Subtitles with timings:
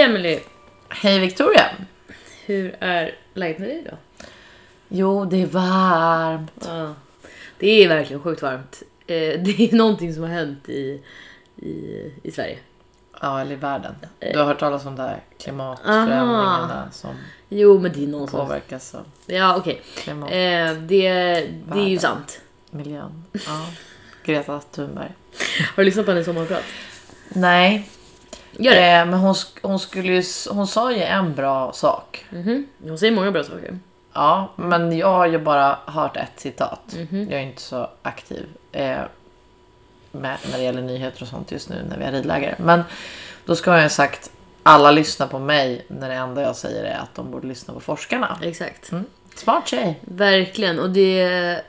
[0.00, 0.38] Hej Emily!
[0.88, 1.70] Hej Victoria!
[2.46, 3.96] Hur är läget med dig då?
[4.88, 6.52] Jo, det är varmt.
[6.66, 6.94] Ja,
[7.58, 8.82] det är verkligen sjukt varmt.
[9.06, 11.02] Eh, Det är någonting som har hänt i,
[11.56, 12.58] i, i Sverige.
[13.20, 13.94] Ja, eller i världen.
[14.18, 17.10] Du har hört talas om det här klimatförändringarna som
[17.48, 18.40] Jo, men det är någon som...
[18.40, 19.82] påverkas av Ja, okej.
[19.96, 21.10] klimat, Eh, det,
[21.72, 22.40] det är ju sant.
[22.70, 23.24] miljön.
[23.32, 23.66] Ja.
[24.24, 25.12] Greta Thunberg.
[25.74, 26.64] Har du lyssnat på hennes sommarprat?
[27.28, 27.88] Nej,
[28.52, 28.92] Gör det!
[28.92, 32.24] eh, men hon, hon, skulle ju, hon sa ju en bra sak.
[32.30, 32.66] Mhm.
[32.82, 33.78] Hon säger många bra saker.
[34.12, 36.96] Ja, men jag har ju bara hört ett citat.
[36.96, 37.28] Mhm.
[37.30, 38.98] Jag är inte så aktiv eh,
[40.12, 42.54] med, när det gäller nyheter och sånt just nu när vi har ridläger.
[42.58, 42.82] Men
[43.44, 44.30] då ska jag ha sagt
[44.62, 47.80] alla lyssnar på mig när det enda jag säger är att de borde lyssna på
[47.80, 48.38] forskarna.
[48.42, 48.92] Exakt.
[48.92, 49.04] Mm.
[49.34, 50.00] Smart tjej.
[50.00, 50.78] Verkligen.
[50.78, 51.60] Och det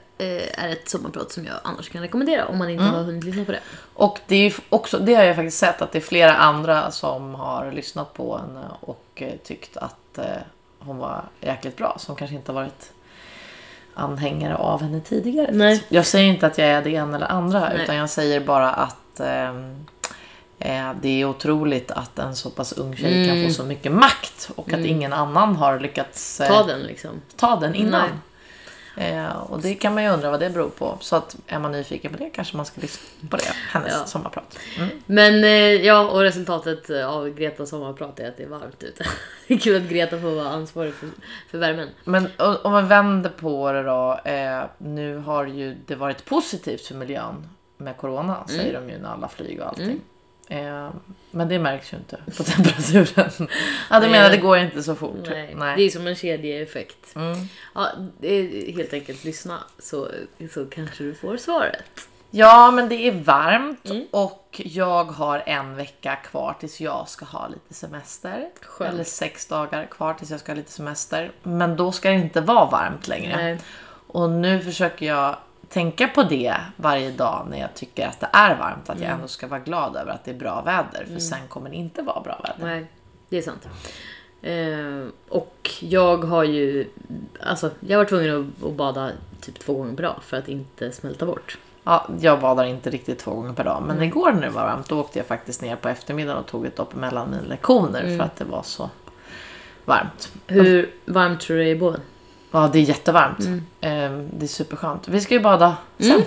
[0.58, 3.52] är ett sommarprat som jag annars kan rekommendera om man inte har hunnit lyssna på
[3.52, 3.60] det.
[3.94, 7.36] Och det, är också, det har jag faktiskt sett att det är flera andra som
[7.36, 10.26] har lyssnat på henne och eh, tyckt att eh,
[10.80, 11.96] hon var jäkligt bra.
[12.00, 12.92] Som kanske inte har varit
[13.94, 15.50] anhängare av henne tidigare.
[15.52, 15.84] Nej.
[15.90, 17.84] Jag säger inte att jag är det ena eller andra Nej.
[17.84, 19.86] utan jag säger bara att ehm,
[20.60, 23.48] eh, det är otroligt att en så pass ung tjej kan Mm.
[23.50, 27.10] få så mycket makt och att ingen annan har lyckats eh, Ta den liksom.
[27.36, 28.02] ta den innan.
[28.02, 28.10] Nej.
[29.02, 30.98] Eh, och det kan man ju undra vad det beror på.
[31.00, 33.44] Så att är man nyfiken på det kanske man ska lyssna på det.
[33.70, 34.06] Hennes Ja.
[34.06, 34.60] sommarprat.
[34.78, 34.90] Mm.
[35.06, 39.04] Men eh, ja, och resultatet av Gretas sommarprat är att det är varmt ute.
[39.48, 41.10] Det är kul att Greta får vara ansvarig för,
[41.52, 41.90] för värmen.
[42.04, 42.28] Men
[42.64, 44.20] om man vänder på det då.
[44.26, 48.36] Eh, nu har ju det varit positivt för miljön med corona.
[48.36, 48.48] Mm.
[48.48, 49.90] Säger de ju när alla flyger och allting.
[49.90, 49.96] Eh,
[51.32, 53.32] men det märks ju inte på temperaturen.
[53.90, 54.10] ja, du Nej.
[54.10, 55.28] menar det går inte så fort?
[55.56, 57.16] Nej, det är som en kedjeeffekt.
[57.16, 57.38] Mm.
[57.76, 57.88] Ja,
[58.76, 60.08] helt enkelt lyssna så,
[60.54, 62.08] så kanske du får svaret.
[62.34, 64.06] Ja, men det är varmt Mm.
[64.12, 68.50] och jag har en vecka kvar tills jag ska ha lite semester.
[68.62, 68.94] Skönt.
[68.94, 71.32] Eller sex dagar kvar tills jag ska ha lite semester.
[71.44, 73.36] Men då ska det inte vara varmt längre.
[73.36, 73.58] Nej.
[74.08, 75.36] Och nu försöker jag
[75.72, 78.90] tänka på det varje dag när jag tycker att det är varmt.
[78.90, 79.04] Att Mm.
[79.08, 81.06] jag ändå ska vara glad över att det är bra väder.
[81.14, 82.66] För sen kommer det inte vara bra väder.
[82.76, 82.86] Nej,
[83.30, 83.68] det är sant.
[84.42, 86.90] Eh, och jag har ju,
[87.44, 89.12] alltså jag var tvungen att, att bada
[89.42, 91.58] typ två gånger per dag för att inte smälta bort.
[91.84, 93.82] Ja, jag badar inte riktigt två gånger per dag.
[93.82, 94.04] Men Mm.
[94.08, 96.76] igår när det var varmt då åkte jag faktiskt ner på eftermiddagen och tog ett
[96.76, 98.02] dopp mellan mina lektioner.
[98.04, 98.18] Mm.
[98.18, 98.90] För att det var så
[99.86, 100.32] varmt.
[100.48, 102.02] Hur varmt tror du det är i båten?
[102.52, 103.40] Ja, det är jättevarmt.
[103.40, 103.66] Mm.
[103.82, 105.08] Ehm, det är superskönt.
[105.08, 106.12] Vi ska ju bada sen.
[106.12, 106.22] Mm.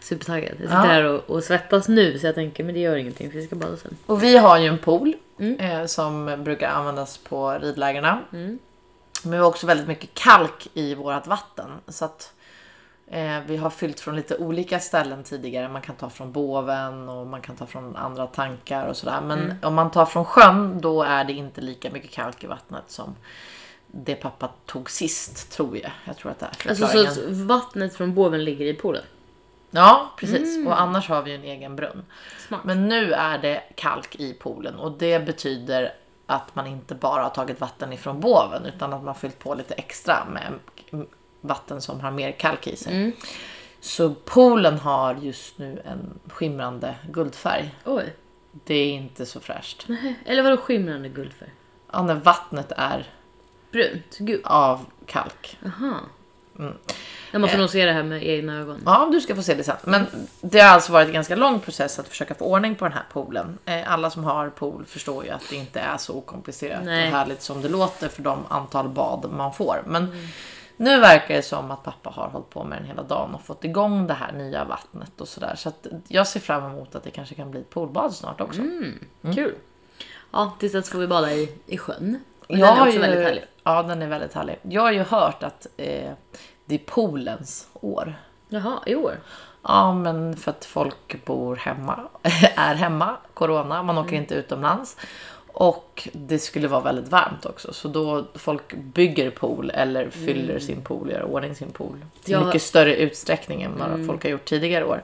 [0.00, 0.48] Supertaggad.
[0.50, 0.80] Jag sitter Ja.
[0.80, 3.56] här och, och svettas nu så jag tänker men det gör ingenting för vi ska
[3.56, 3.96] bada sen.
[4.06, 5.60] Och vi har ju en pool Mm.
[5.60, 8.18] eh, som brukar användas på ridlägerna.
[8.32, 8.58] Mm.
[9.22, 11.70] Men vi har också väldigt mycket kalk i vårt vatten.
[11.88, 12.32] Så att
[13.06, 15.68] eh, vi har fyllt från lite olika ställen tidigare.
[15.68, 19.20] Man kan ta från båven och man kan ta från andra tankar och sådär.
[19.20, 19.56] Men Mm.
[19.62, 23.14] om man tar från sjön då är det inte lika mycket kalk i vattnet som
[23.96, 25.90] det pappa tog sist tror jag.
[26.04, 29.04] Jag tror att det är Alltså så att vattnet från båven ligger i poolen?
[29.70, 30.56] Ja, precis.
[30.56, 30.66] Mm.
[30.66, 32.04] Och annars har vi ju en egen brunn.
[32.48, 32.60] Smart.
[32.64, 35.94] Men nu är det kalk i poolen och det betyder
[36.26, 39.54] att man inte bara har tagit vatten ifrån båven utan att man har fyllt på
[39.54, 40.52] lite extra med
[41.40, 42.96] vatten som har mer kalk i sig.
[42.96, 43.12] Mm.
[43.80, 47.74] Så poolen har just nu en skimrande guldfärg.
[47.84, 48.14] Oj.
[48.64, 49.84] Det är inte så fräscht.
[49.86, 50.14] Nej.
[50.26, 51.50] Eller vadå skimrande guldfärg?
[51.92, 53.06] Ja, när vattnet är
[53.74, 54.18] Brunt?
[54.18, 54.40] Gud.
[54.44, 55.58] av kalk.
[55.66, 55.94] Aha.
[56.58, 56.72] Mm.
[57.32, 57.60] Jag måste Eh.
[57.60, 58.82] nog se det här med egna ögon.
[58.86, 59.76] Ja, du ska få se det sen.
[59.84, 60.06] Men
[60.40, 63.04] det har alltså varit en ganska lång process att försöka få ordning på den här
[63.12, 63.58] poolen.
[63.64, 67.06] Eh, Alla som har pool förstår ju att det inte är så komplicerat Nej.
[67.08, 69.82] och härligt som det låter för de antal bad man får.
[69.86, 70.26] Men Mm.
[70.76, 73.64] nu verkar det som att pappa har hållit på med den hela dagen och fått
[73.64, 75.54] igång det här nya vattnet och sådär.
[75.56, 78.60] Så att jag ser fram emot att det kanske kan bli poolbad snart också.
[78.60, 78.98] Mm.
[79.34, 79.54] Kul.
[80.32, 82.20] Ja, tills dess får vi bada i, i sjön.
[82.40, 83.44] Och Jag den är också ju- väldigt härlig.
[83.64, 84.56] Ja, den är väldigt härlig.
[84.62, 86.12] Jag har ju hört att eh,
[86.64, 88.14] det är poolens år.
[88.48, 89.20] Jaha, i år?
[89.62, 92.00] Ja, men för att folk bor hemma,
[92.56, 94.06] är hemma, corona, man Mm.
[94.06, 94.96] åker inte utomlands.
[95.56, 100.82] Och det skulle vara väldigt varmt också, så då folk bygger pool eller fyller sin
[100.82, 102.04] pool, gör i ordning sin pool.
[102.24, 102.42] Till Mm.
[102.42, 102.46] Ja.
[102.46, 104.06] mycket större utsträckning än vad Mm.
[104.06, 105.02] folk har gjort tidigare år.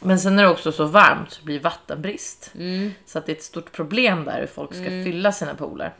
[0.00, 2.50] Men sen är det också så varmt så det blir vattenbrist.
[2.54, 2.90] Mm.
[3.06, 5.94] Så att det är ett stort problem där hur folk ska fylla sina pooler.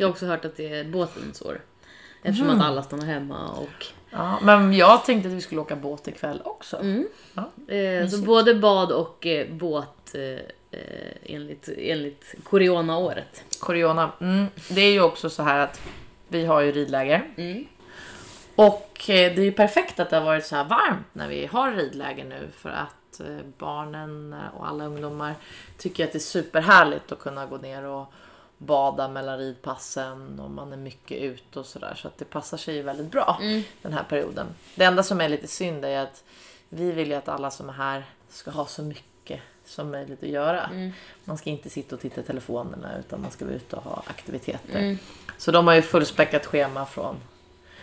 [0.00, 1.60] Jag har också hört att det är båtens år.
[2.22, 2.60] Eftersom Mm.
[2.60, 3.86] att alla stannar hemma och...
[4.10, 6.76] Ja, men jag tänkte att vi skulle åka båt ikväll också.
[6.76, 7.08] Mm.
[7.34, 7.74] Ja.
[7.74, 10.22] Eh, så både bad och eh, båt eh,
[10.80, 13.44] eh, enligt, enligt Corona-året.
[13.60, 14.10] Corona.
[14.20, 15.80] Mm, det är ju också så här att
[16.28, 17.30] vi har ju ridläger.
[17.36, 17.66] Mm.
[18.54, 21.46] Och eh, det är ju perfekt att det har varit så här varmt när vi
[21.46, 25.34] har ridläger nu för att eh, barnen och alla ungdomar
[25.78, 28.12] tycker att det är superhärligt att kunna gå ner och
[28.62, 31.94] bada mellan ridpassen och man är mycket ute och sådär.
[31.94, 33.62] Så att det passar sig ju väldigt bra Mm.
[33.82, 34.46] den här perioden.
[34.74, 36.24] Det enda som är lite synd är att
[36.68, 40.28] vi vill ju att alla som är här ska ha så mycket som möjligt att
[40.28, 40.64] göra.
[40.66, 40.92] Mm.
[41.24, 44.02] Man ska inte sitta och titta i telefonerna utan man ska vara ute och ha
[44.06, 44.78] aktiviteter.
[44.78, 44.98] Mm.
[45.38, 47.16] Så de har ju fullspäckat schema från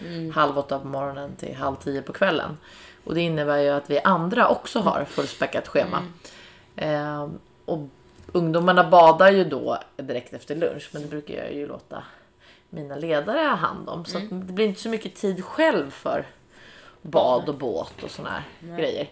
[0.01, 0.31] Mm.
[0.31, 2.57] halv åtta på morgonen till halv tio på kvällen.
[3.03, 6.03] Och det innebär ju att vi andra också har fullspäckat schema.
[6.75, 7.29] Eh,
[7.65, 7.87] och
[8.31, 12.03] ungdomarna badar ju då direkt efter lunch men det brukar jag ju låta
[12.69, 14.05] mina ledare ha hand om.
[14.05, 16.25] Så att det blir inte så mycket tid själv för
[17.01, 19.09] bad och båt och såna här grejer.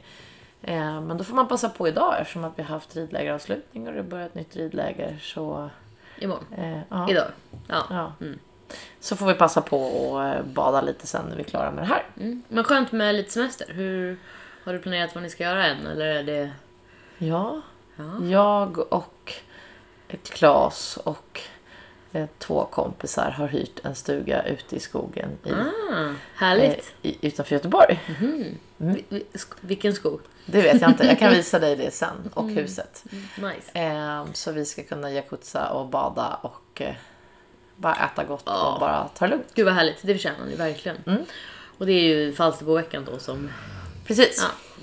[0.61, 3.93] Eh, men då får man passa på idag eftersom att vi har haft ridlägeravslutning och
[3.93, 5.17] det börjar ett nytt ridläger.
[5.21, 5.69] Så,
[6.19, 6.45] Imorgon.
[6.57, 7.09] eh, ja.
[7.09, 7.27] Idag.
[7.67, 7.83] Ja.
[7.89, 8.13] Ja.
[8.99, 11.83] Så får vi passa på att eh, bada lite sen när vi är klara med
[11.83, 12.03] det här.
[12.17, 12.43] Mm.
[12.47, 13.65] Men skönt med lite semester.
[13.73, 14.17] Hur
[14.63, 15.87] Har du planerat vad ni ska göra än?
[15.87, 16.51] Eller är det...
[17.17, 17.61] Ja,
[17.97, 18.25] Ja.
[18.25, 19.33] jag och
[20.23, 21.41] Klas och
[22.11, 25.55] eh, två kompisar har hyrt en stuga ute i skogen i, Ah,
[25.99, 26.93] eh, härligt.
[27.01, 27.99] i, utanför Göteborg.
[28.77, 30.19] Vi- vi- sk- Vilken skog?
[30.45, 32.29] Det vet jag inte, jag kan visa dig det sen.
[32.33, 33.03] Och huset.
[33.37, 33.71] Nice.
[33.79, 36.95] Eh, så vi ska kunna jacuzza och bada och eh,
[37.75, 38.73] bara äta gott Ja.
[38.73, 39.47] och bara ta det lugnt.
[39.53, 40.97] Gud vad härligt, det förtjänar ni verkligen.
[41.05, 41.21] Mm.
[41.77, 43.49] Och det är ju Falsterboveckan då som...
[44.07, 44.43] Precis.
[44.49, 44.75] Ja.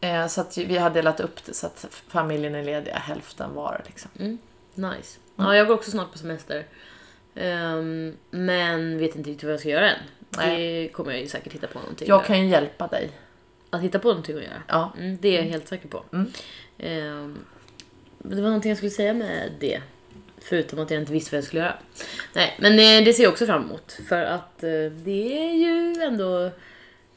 [0.00, 3.82] Eh, så att vi har delat upp det så att familjen är lediga hälften var.
[3.86, 4.10] Liksom.
[4.18, 4.38] Mm.
[4.74, 5.18] Nice.
[5.36, 6.66] Ja, jag går också snart på semester.
[7.34, 9.98] Ehm, men vet inte riktigt vad jag ska göra än.
[10.30, 12.08] Det kommer jag ju säkert hitta på någonting.
[12.08, 13.10] Jag kan ju hjälpa dig.
[13.70, 14.62] Att hitta på någonting att göra.
[14.66, 14.92] Ja.
[14.98, 16.04] Mm, det är jag helt säker på.
[16.12, 16.32] Mm.
[18.18, 19.82] Men det var någonting jag skulle säga med det.
[20.38, 21.76] Förutom att jag inte visste vad jag skulle göra.
[22.32, 23.98] Nej, men eh, det ser jag också fram emot.
[24.08, 26.50] För att eh, det är ju ändå...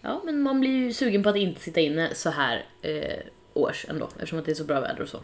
[0.05, 3.19] Ja, men man blir ju sugen på att inte sitta inne så här eh,
[3.53, 4.05] års ändå.
[4.15, 5.19] Eftersom att det är så bra väder och så.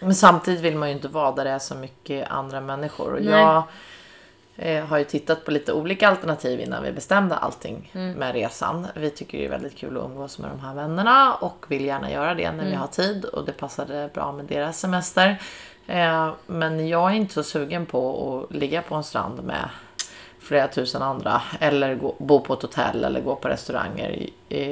[0.00, 3.12] Men samtidigt vill man ju inte vara där det är så mycket andra människor.
[3.14, 3.30] Och Nej.
[3.40, 3.62] jag
[4.56, 8.12] eh, har ju tittat på lite olika alternativ innan vi bestämde allting Mm.
[8.12, 8.86] med resan.
[8.96, 12.10] Vi tycker det är väldigt kul att umgås med de här vännerna och vill gärna
[12.10, 12.80] göra det när vi Mm.
[12.80, 15.42] har tid och det passade bra med deras semester.
[15.86, 18.00] Eh, men jag är inte så sugen på
[18.50, 19.68] att ligga på en strand med
[20.46, 24.26] flera tusen andra eller gå, bo på ett hotell eller gå på restauranger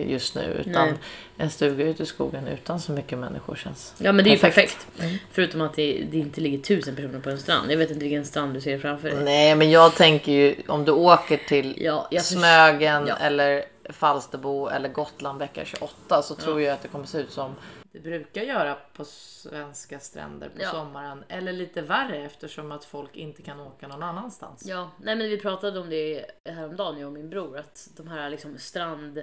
[0.06, 0.62] just nu.
[0.67, 0.94] Utan Nej.
[1.38, 4.38] en stuga ute i skogen utan så mycket människor känns Ja, men det är ju
[4.38, 4.87] Perfekt.
[4.97, 5.23] perfekt.
[5.32, 7.71] Förutom att det, det inte ligger tusen personer på en strand.
[7.73, 9.25] Jag vet inte vilken strand du ser framför dig.
[9.25, 13.17] Nej, men jag tänker ju om du åker till Ja, Smögen Ja.
[13.17, 17.54] eller Falsterbo eller Gotland vecka 28 så tror jag att det kommer se ut som
[17.92, 20.70] det brukar göra på svenska stränder på Ja.
[20.70, 21.25] sommaren.
[21.28, 24.66] Eller lite värre eftersom att folk inte kan åka någon annanstans.
[24.66, 27.58] Ja, nej men vi pratade om det häromdagen jag och min bror.
[27.58, 29.22] Att de här liksom strand...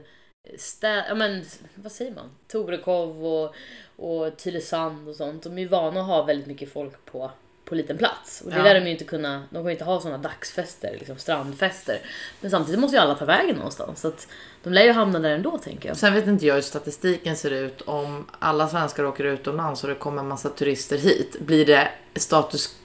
[0.57, 1.43] Stä, ja men
[1.75, 2.29] vad säger man?
[2.47, 3.55] Torekov och,
[3.95, 5.43] och Tylösand och sånt.
[5.43, 7.31] De är ju vana att ha väldigt mycket folk på,
[7.71, 8.41] på liten plats.
[8.45, 8.63] Och det Ja.
[8.63, 9.43] lär de ju inte kunna.
[9.49, 11.99] De kommer inte ha såna dagsfester, liksom strandfester.
[12.41, 14.01] Men samtidigt måste ju alla ta vägen någonstans.
[14.01, 14.27] Så att
[14.63, 15.97] de lär ju hamna där ändå tänker jag.
[15.97, 19.95] Sen vet inte jag hur statistiken ser ut om alla svenskar åker utomlands och det
[19.95, 21.35] kommer en massa turister hit.
[21.39, 22.75] Blir det status,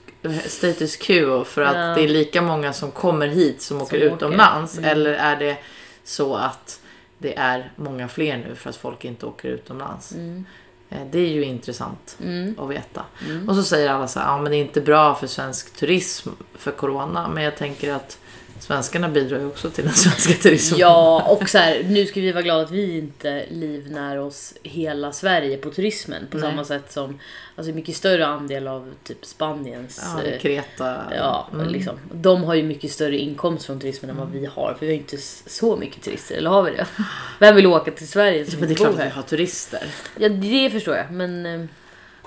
[0.47, 1.83] status quo för att Ja.
[1.95, 4.15] det är lika många som kommer hit som, åker åker.
[4.17, 4.79] utomlands?
[4.79, 4.91] Mm.
[4.91, 5.57] Eller är det
[6.05, 6.81] så att
[7.19, 10.13] det är många fler nu för att folk inte åker utomlands?
[10.13, 10.41] Eh,
[10.89, 12.55] Det är ju intressant Mm.
[12.61, 13.05] att veta.
[13.49, 16.29] Och så säger alla så här, ja men det är inte bra för svensk turism
[16.55, 17.29] för corona.
[17.29, 18.19] Men jag tänker att
[18.61, 20.81] svenskarna bidrar ju också till den svenska turismen.
[20.81, 25.13] Ja, och så här, nu ska vi vara glada att vi inte livnär oss hela
[25.13, 26.51] Sverige på turismen på Nej.
[26.51, 27.19] samma sätt som
[27.57, 30.97] alltså mycket större andel av typ Spaniens Ja, eh, Kreta.
[31.17, 31.69] Ja, Mm.
[31.69, 31.99] liksom.
[32.13, 34.75] De har ju mycket större inkomst från turismen än vad vi har.
[34.79, 36.87] För vi har ju inte så mycket turister, eller har vi det?
[37.41, 39.87] Vem vill åka till Sverige som Men det är klart att vi har turister.
[40.19, 41.11] Ja, det förstår jag.
[41.11, 41.61] Men eh,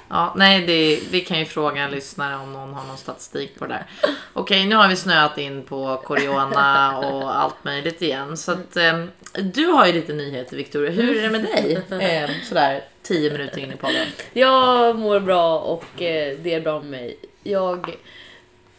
[0.09, 3.65] Ja, nej, det, vi kan ju fråga en lyssnare om någon har någon statistik på
[3.65, 4.11] det där.
[4.33, 8.37] Okej, nu har vi snöat in på corona och allt möjligt igen.
[8.37, 10.91] Så att, eh, du har ju lite nyheter Victoria.
[10.91, 11.73] Hur är det med dig?
[11.89, 14.07] Eh, sådär tio minuter in i podden.
[14.33, 17.17] jag mår bra och eh, det är bra med mig.
[17.43, 17.95] Jag...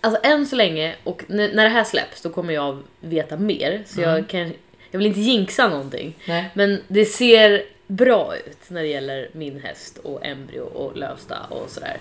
[0.00, 3.82] Alltså än så länge, och när det här släpps, då kommer jag veta mer.
[3.86, 4.52] Så jag kan...
[4.90, 6.16] Jag vill inte jinxa någonting.
[6.24, 6.50] Nej.
[6.54, 11.70] Men det ser bra ut när det gäller min häst och embryo och Lövsta och
[11.70, 11.96] sådär.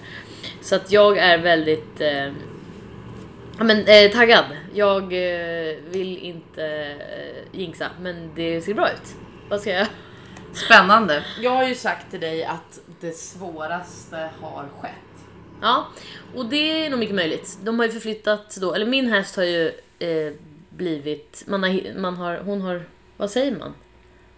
[0.61, 2.31] Så att jag är väldigt eh,
[3.57, 4.45] men, eh, taggad.
[4.73, 9.15] Jag eh, vill inte eh, jinxa, men det ser bra ut.
[9.49, 9.87] Vad ska jag?
[10.53, 11.23] Spännande.
[11.41, 14.93] Jag har ju sagt till dig att det svåraste har skett.
[15.61, 15.87] Ja,
[16.35, 17.57] och det är nog mycket möjligt.
[17.63, 19.67] De har ju förflyttat då, eller min häst har ju
[19.99, 20.33] eh,
[20.69, 22.83] blivit, man har, man har, hon har,
[23.17, 23.73] vad säger man?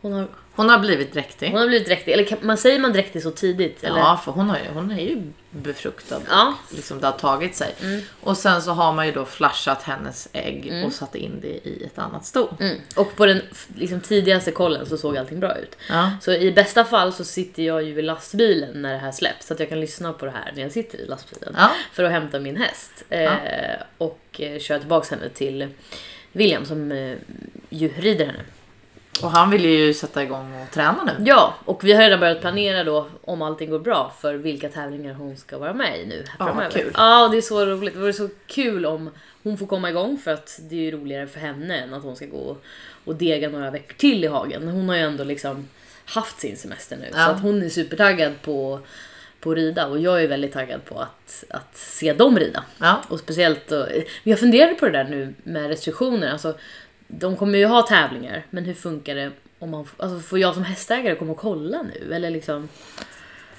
[0.02, 1.50] Hon har, Hon har blivit dräktig.
[1.50, 2.12] hon har blivit dräktig.
[2.12, 3.84] Eller kan, man säger man dräktig så tidigt?
[3.84, 4.00] Eller?
[4.00, 6.22] Ja, för hon, har ju, hon är ju befruktad.
[6.30, 6.54] Ja.
[6.70, 7.76] Liksom det har tagit sig.
[8.22, 11.84] Och sen så har man ju då flashat hennes ägg och satt in det i
[11.86, 12.50] ett annat sto.
[12.60, 12.78] Mm.
[12.96, 13.42] Och på den
[13.76, 15.78] liksom, tidigaste kollen så såg allting bra ut.
[15.90, 16.12] Ja.
[16.22, 19.48] Så i bästa fall så sitter jag ju i lastbilen när det här släpps.
[19.48, 21.56] Så att jag kan lyssna på det här när jag sitter i lastbilen.
[21.58, 21.72] Ja.
[21.94, 23.04] För att hämta min häst.
[23.10, 23.32] Eh,
[23.98, 25.68] och eh, köra tillbaka henne till
[26.32, 27.18] William som eh,
[27.70, 28.44] ju rider henne.
[29.24, 31.12] Och han vill ju sätta igång och träna nu.
[31.26, 35.14] Ja, och vi har redan börjat planera då om allting går bra för vilka tävlingar
[35.14, 36.70] hon ska vara med i nu Ja, framöver.
[36.72, 36.92] kul.
[36.98, 37.94] Ja, det är så roligt.
[37.94, 39.10] Det vore så kul om
[39.44, 42.16] hon får komma igång för att det är ju roligare för henne än att hon
[42.16, 42.58] ska gå
[43.06, 44.68] och dega några veckor till i hagen.
[44.68, 45.68] Hon har ju ändå liksom
[46.06, 47.26] haft sin semester nu så Ja.
[47.26, 48.80] att hon är supertaggad på
[49.40, 52.64] på att rida och jag är väldigt taggad på att, att se dem rida.
[52.80, 53.02] Ja.
[53.10, 53.88] Och speciellt då,
[54.24, 56.32] jag funderade på det där nu med restriktioner.
[56.32, 56.54] Alltså,
[57.20, 60.64] de kommer ju ha tävlingar, men hur funkar det om man, alltså, får jag som
[60.64, 62.16] hästägare komma och kolla nu?
[62.16, 62.70] Eller liksom,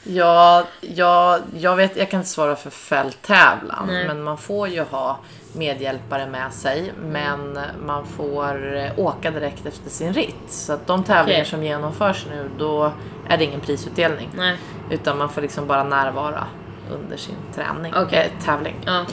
[0.05, 4.07] Ja, ja, jag vet, jag kan inte svara för fälttävlan, Nej.
[4.07, 5.19] men man får ju ha
[5.53, 10.49] medhjälpare med sig, men man får eh, åka direkt efter sin ritt.
[10.49, 11.51] Så att de tävlingar Okej.
[11.51, 12.93] som genomförs nu, då
[13.29, 14.57] är det ingen prisutdelning, nej.
[14.91, 16.47] utan man får liksom bara närvara
[16.91, 18.33] under sin träning, Okej.
[18.39, 18.77] eh, tävling.
[18.87, 19.05] Ja.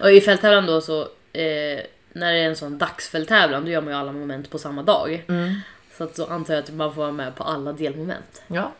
[0.00, 1.00] Och i fälttävlan då så,
[1.32, 1.80] eh,
[2.12, 5.24] när det är en sån dagsfälttävlan, då gör man ju alla moment på samma dag.
[5.98, 8.42] Så att så antar jag att man får vara med på alla delmoment.
[8.46, 8.72] Ja.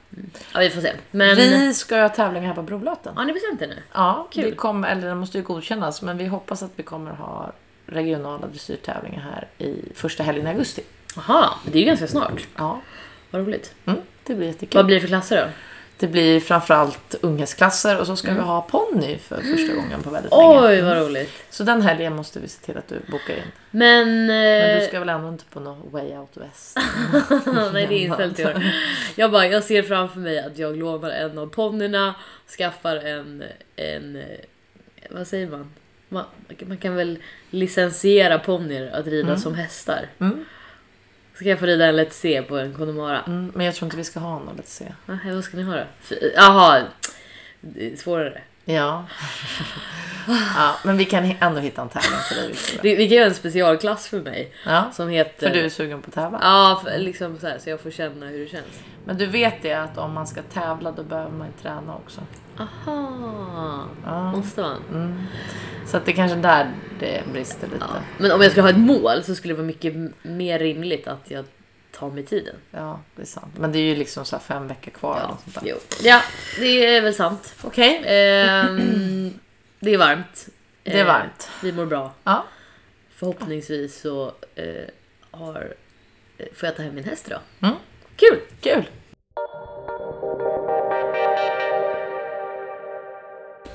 [0.55, 0.93] Ja, vi får se.
[1.11, 3.17] Men, Vi ska ha tävlingar här på Brolöten.
[3.17, 3.77] har ni bestämt det nu?
[3.93, 4.45] Ja, Kul.
[4.45, 7.53] det kommer, eller det måste ju godkännas, men vi hoppas att vi kommer ha
[7.87, 10.83] regionala dressyrtävlingar här i första helgen i augusti.
[11.17, 12.47] Jaha, det är ju ganska snart.
[12.57, 12.81] Ja,
[13.31, 13.75] Vad roligt.
[13.87, 14.77] mm, det blir jättekul.
[14.79, 15.53] Vad blir det för klasser då?
[16.01, 20.33] Det blir framförallt unghetsklasser och så ska vi ha ponny för första gången på väldigt
[20.33, 20.61] länge.
[20.61, 21.45] Oj, vad roligt.
[21.51, 23.43] Så den helgen måste vi se till att du bokar in.
[23.71, 24.27] Men...
[24.27, 26.79] Men du eh, ska väl ändå inte på någon way out west?
[27.73, 28.63] Nej, det är inställt i år.
[29.15, 32.15] Jag bara, jag ser framför mig att jag lånar en av ponnyerna,
[32.59, 33.45] skaffar en,
[33.77, 34.25] en, eh,
[35.11, 35.73] vad säger man?
[36.09, 36.25] Man,
[36.61, 37.19] man kan väl
[37.51, 40.07] licensiera ponnyer att rida som hästar.
[40.19, 40.45] Mm.
[41.41, 43.23] Ska jag få rida en Let's Se på en Connemara?
[43.27, 44.93] Mm, men jag tror inte vi ska ha något, låt se.
[45.07, 45.85] Nej, vad ska ni ha då?
[46.37, 46.83] Jaha,
[47.97, 48.41] svårare.
[48.65, 49.05] Ja.
[50.57, 52.55] ja, men vi kan ändå hitta en tävling till dig.
[52.83, 55.49] Vi, vi kan göra en specialklass för mig Ja, som heter...
[55.49, 56.39] för du är sugen på att tävla.
[56.43, 58.83] Ja, för, liksom så här, så jag får känna hur det känns.
[59.05, 62.21] Men du vet det att om man ska tävla då behöver man träna också.
[62.61, 64.33] Aha, Ja.
[64.33, 64.83] måste man?
[64.93, 65.25] Mm.
[65.87, 67.79] Så att det är kanske där det brister lite.
[67.95, 68.01] Ja.
[68.19, 71.31] Men om jag skulle ha ett mål så skulle det vara mycket mer rimligt att
[71.31, 71.45] jag
[71.93, 72.57] tar mig tiden.
[72.71, 73.59] Ja, det är sant.
[73.59, 75.19] Men det är ju liksom så fem veckor kvar.
[75.23, 75.71] Ja, sånt där.
[75.73, 75.77] jo.
[76.03, 76.23] ja
[76.59, 77.55] det är väl sant.
[77.63, 79.35] Okej, Ehm,
[79.81, 80.49] det är varmt.
[80.83, 81.51] det är Eh, varmt.
[81.63, 82.13] Vi mår bra.
[82.25, 82.45] Ja.
[83.15, 84.65] Förhoppningsvis så eh,
[85.31, 85.75] har,
[86.39, 87.41] eh, får jag ta hem min häst idag.
[87.61, 87.75] Mm.
[88.17, 88.41] Kul!
[88.61, 88.89] Kul!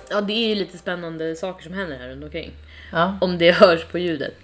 [0.09, 2.51] Ja, det är ju lite spännande saker som händer här runt omkring.
[2.91, 4.35] Ja, Om det hörs på ljudet.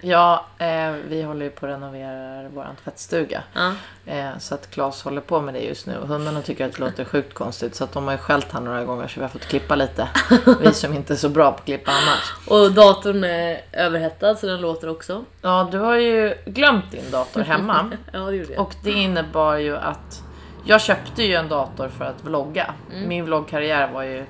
[0.00, 3.42] ja eh, vi håller ju på att renovera vår tvättstuga.
[3.54, 3.72] Ja.
[4.06, 5.92] Eh, så att Claes håller på med det just nu.
[5.92, 7.74] Hundarna tycker att det låter sjukt konstigt.
[7.74, 10.08] Så att de har ju skällt här några gånger så vi har fått klippa lite.
[10.60, 12.34] Vi som inte är så bra på att klippa annars.
[12.48, 15.24] Och datorn är överhettad så den låter också.
[15.42, 17.90] Ja, du har ju glömt din dator hemma.
[18.12, 18.62] Ja, det gjorde jag.
[18.62, 20.22] Och det innebar ju att
[20.68, 22.74] jag köpte ju en dator för att vlogga.
[22.92, 23.08] Mm.
[23.08, 24.24] Min vloggkarriär var ju,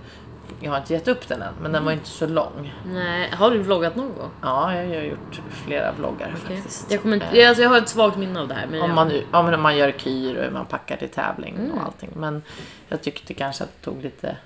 [0.61, 1.99] jag har inte gett upp den än, men den var Mm.
[2.01, 2.75] inte så lång.
[2.87, 4.31] Nej, har du vloggat någon gång?
[4.43, 6.57] Ja, jag har gjort flera vloggar Okej.
[6.57, 6.91] faktiskt.
[6.93, 8.67] Jag, kommer inte, Eh, alltså jag har ett svagt minne av det här.
[8.67, 11.55] Men om, jag, man, om man- man gör kyr och hur man packar till tävling
[11.59, 11.73] Mm.
[11.73, 12.11] och allting.
[12.17, 12.43] Men
[12.89, 14.37] jag tyckte kanske att det tog lite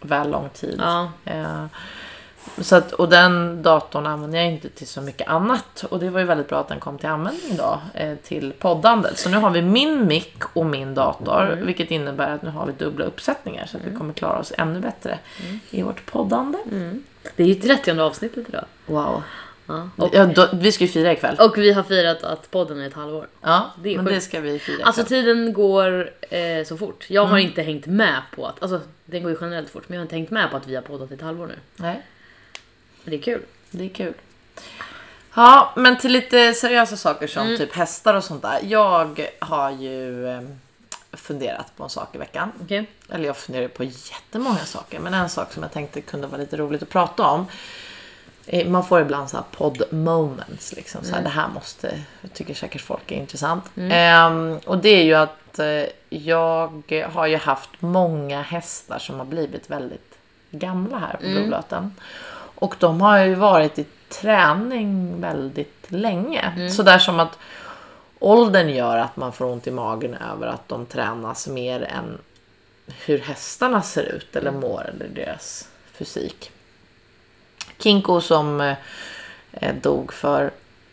[0.00, 0.80] väl lång tid.
[0.82, 1.64] ja, Eh,
[2.60, 5.84] Så att, och den datorn använder jag inte till så mycket annat.
[5.90, 9.18] Och det var ju väldigt bra att den kom till användning då, eh, till poddandet.
[9.18, 11.66] Så nu har vi min mick och min dator, Mm.
[11.66, 13.66] vilket innebär att nu har vi dubbla uppsättningar.
[13.66, 15.18] Så att vi kommer klara oss ännu bättre
[15.70, 16.58] i vårt poddande.
[16.72, 17.02] Mm.
[17.36, 18.64] det är ju 30 avsnittet idag.
[18.86, 19.22] Wow.
[19.66, 19.88] Ja.
[19.96, 21.36] Och, Ja, då, vi ska ju fira ikväll.
[21.40, 23.26] och vi har firat att podden är ett halvår.
[23.42, 24.14] Ja, det men sjukt.
[24.16, 25.22] det ska vi fira Alltså ikväll.
[25.22, 27.04] tiden går eh, så fort.
[27.10, 27.48] Jag har Mm.
[27.48, 30.16] inte hängt med på att, alltså den går ju generellt fort, men jag har inte
[30.16, 31.54] hängt med på att vi har poddat i ett halvår nu.
[31.76, 32.02] Nej,
[33.08, 33.42] det är kul.
[33.70, 34.14] det är kul.
[35.34, 37.58] Ja, men till lite seriösa saker som Mm.
[37.58, 38.58] typ hästar och sånt där.
[38.62, 40.40] Jag har ju eh,
[41.12, 42.52] funderat på en sak i veckan.
[42.64, 42.86] Okej?
[43.10, 46.56] eller jag funderar på jättemånga saker, men en sak som jag tänkte kunde vara lite
[46.56, 47.46] roligt att prata om.
[48.46, 51.04] eh, Man får ibland så här podd moments, liksom.
[51.04, 53.64] Så här, det här måste, jag tycker säkert folk är intressant.
[53.76, 59.26] Ehm, och det är ju att eh, jag har ju haft många hästar som har
[59.26, 60.14] blivit väldigt
[60.50, 61.94] gamla här på Brolöten.
[62.60, 66.70] Och de har ju varit i träning väldigt länge.
[66.70, 67.38] Så där som att
[68.18, 72.18] åldern gör att man får ont i magen över att de tränas mer än
[73.06, 76.50] hur hästarna ser ut eller mår eller deras fysik.
[77.78, 78.60] Kinko som
[79.52, 80.50] eh, dog för,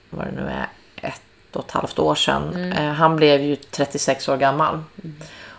[0.10, 1.22] vad det nu är, ett
[1.56, 2.72] och ett halvt år sedan.
[2.72, 4.84] Eh, han blev ju 36 år gammal.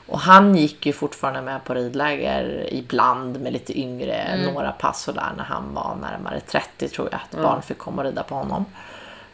[0.07, 5.15] Och han gick ju fortfarande med på ridläger ibland med lite yngre, några pass och
[5.15, 7.21] där när han var närmare 30 tror jag.
[7.21, 8.65] Att barn fick komma och rida på honom.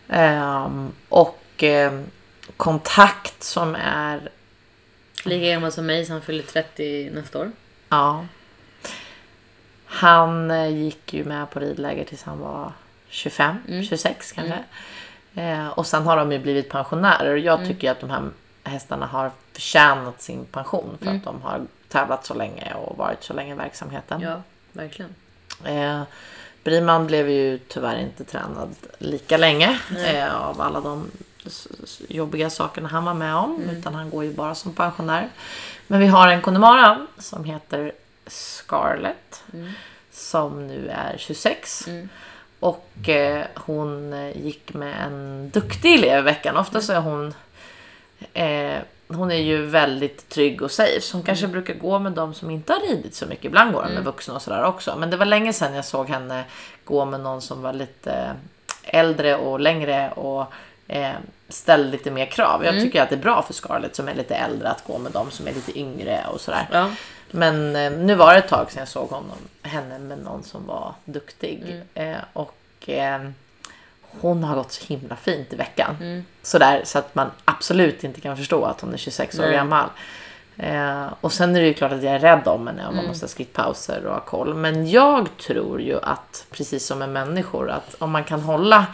[0.08, 2.06] Ehm, och ehm,
[2.56, 4.30] kontakt som är,
[5.24, 7.52] Lika gammal som mig så han fyller 30 nästa år.
[7.88, 8.24] ja.
[9.86, 12.72] Han eh, gick ju med på ridläger tills han var
[13.08, 13.56] 25,
[13.88, 14.58] 26 kanske.
[15.34, 18.30] Eh, och sen har de ju blivit pensionärer och jag tycker att de här
[18.64, 23.32] hästarna har förtjänat sin pension för att de har tävlat så länge och varit så
[23.32, 24.20] länge i verksamheten.
[24.20, 24.42] Ja,
[24.72, 25.14] verkligen.
[25.64, 26.02] Eh,
[26.64, 31.10] Briman blev ju tyvärr inte tränad lika länge eh, av alla de
[32.08, 33.62] jobbiga sakerna han var med om.
[33.70, 35.28] Utan han går ju bara som pensionär.
[35.86, 37.92] Men vi har en Connemara som heter
[38.26, 39.44] Scarlett.
[40.10, 41.88] Som nu är 26.
[42.60, 46.56] Och eh, hon eh, gick med en duktig elev i veckan.
[46.56, 47.34] Ofta så är hon
[48.32, 48.78] eh,
[49.14, 51.00] hon är ju väldigt trygg och safe.
[51.00, 53.44] Så hon kanske brukar gå med de som inte har ridit så mycket.
[53.44, 54.96] Ibland går hon med vuxna och sådär också.
[54.98, 56.44] Men det var länge sedan jag såg henne
[56.84, 58.34] gå med någon som var lite
[58.82, 60.46] äldre och längre och
[60.88, 61.12] eh,
[61.48, 62.64] ställde lite mer krav.
[62.64, 65.12] Jag tycker att det är bra för Scarlett som är lite äldre att gå med
[65.12, 66.68] de som är lite yngre och sådär.
[66.72, 66.90] Ja.
[67.30, 70.66] Men eh, nu var det ett tag sedan jag såg honom, henne med någon som
[70.66, 71.82] var duktig.
[71.94, 73.20] Eh, och eh,
[74.20, 76.24] hon har gått så himla fint i veckan.
[76.42, 79.52] Sådär så att man absolut inte kan förstå att hon är 26 år Nej.
[79.52, 79.88] gammal.
[80.56, 83.06] Eh, och sen är det ju klart att jag är rädd om henne och man
[83.06, 84.54] måste ha skrittpauser och ha koll.
[84.54, 88.86] Men jag tror ju att, precis som med människor, att om man kan hålla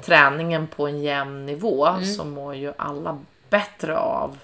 [0.00, 3.18] träningen på en jämn nivå så mår ju alla
[3.50, 4.38] bättre av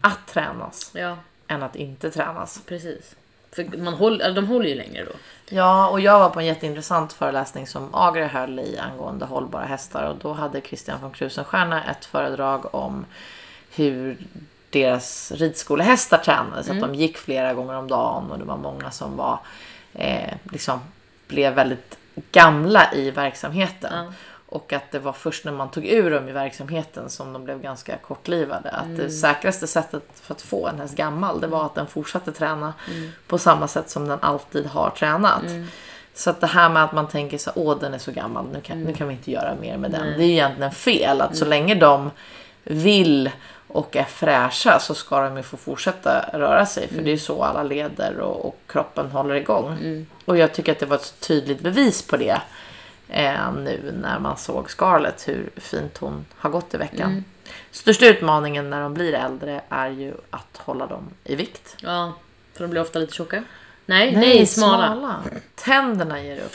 [0.00, 1.16] att tränas ja,
[1.48, 2.62] än att inte tränas.
[2.66, 3.16] precis.
[3.52, 5.12] För man håller, de håller ju längre då.
[5.48, 10.10] Ja, och jag var på en jätteintressant föreläsning som Agria höll i angående hållbara hästar
[10.10, 13.04] och då hade Christian von Krusenstjerna ett föredrag om
[13.74, 14.18] hur
[14.70, 16.70] deras ridskolehästar tränades.
[16.70, 19.38] Att de gick flera gånger om dagen och det var många som var
[19.94, 20.80] eh, liksom
[21.28, 21.98] blev väldigt
[22.32, 24.04] gamla i verksamheten.
[24.04, 24.12] Ja.
[24.52, 27.62] Och att det var först när man tog ur dem i verksamheten som de blev
[27.62, 28.70] ganska kortlivade.
[28.70, 32.32] Att det säkraste sättet för att få en häst gammal det var att den fortsatte
[32.32, 32.74] träna
[33.26, 35.42] på samma sätt som den alltid har tränat.
[36.14, 38.60] Så att det här med att man tänker så åh den är så gammal, nu
[38.60, 40.06] kan, nu kan vi inte göra mer med den.
[40.18, 41.20] Det är ju egentligen fel.
[41.20, 42.10] Att så länge de
[42.64, 43.30] vill
[43.68, 46.88] och är fräscha så ska de ju få fortsätta röra sig.
[46.88, 50.06] För det är ju så alla leder och, och kroppen håller igång.
[50.24, 52.40] Och jag tycker att det var ett tydligt bevis på det
[53.12, 57.24] eh, nu när man såg Scarlett hur fint hon har gått i veckan.
[57.70, 61.76] Största utmaningen när de blir äldre är ju att hålla dem i vikt.
[61.80, 62.12] Ja,
[62.52, 63.44] för de blir ofta lite tjocka.
[63.86, 65.22] Nej, nej, smala.
[65.54, 66.52] Tänderna ger upp.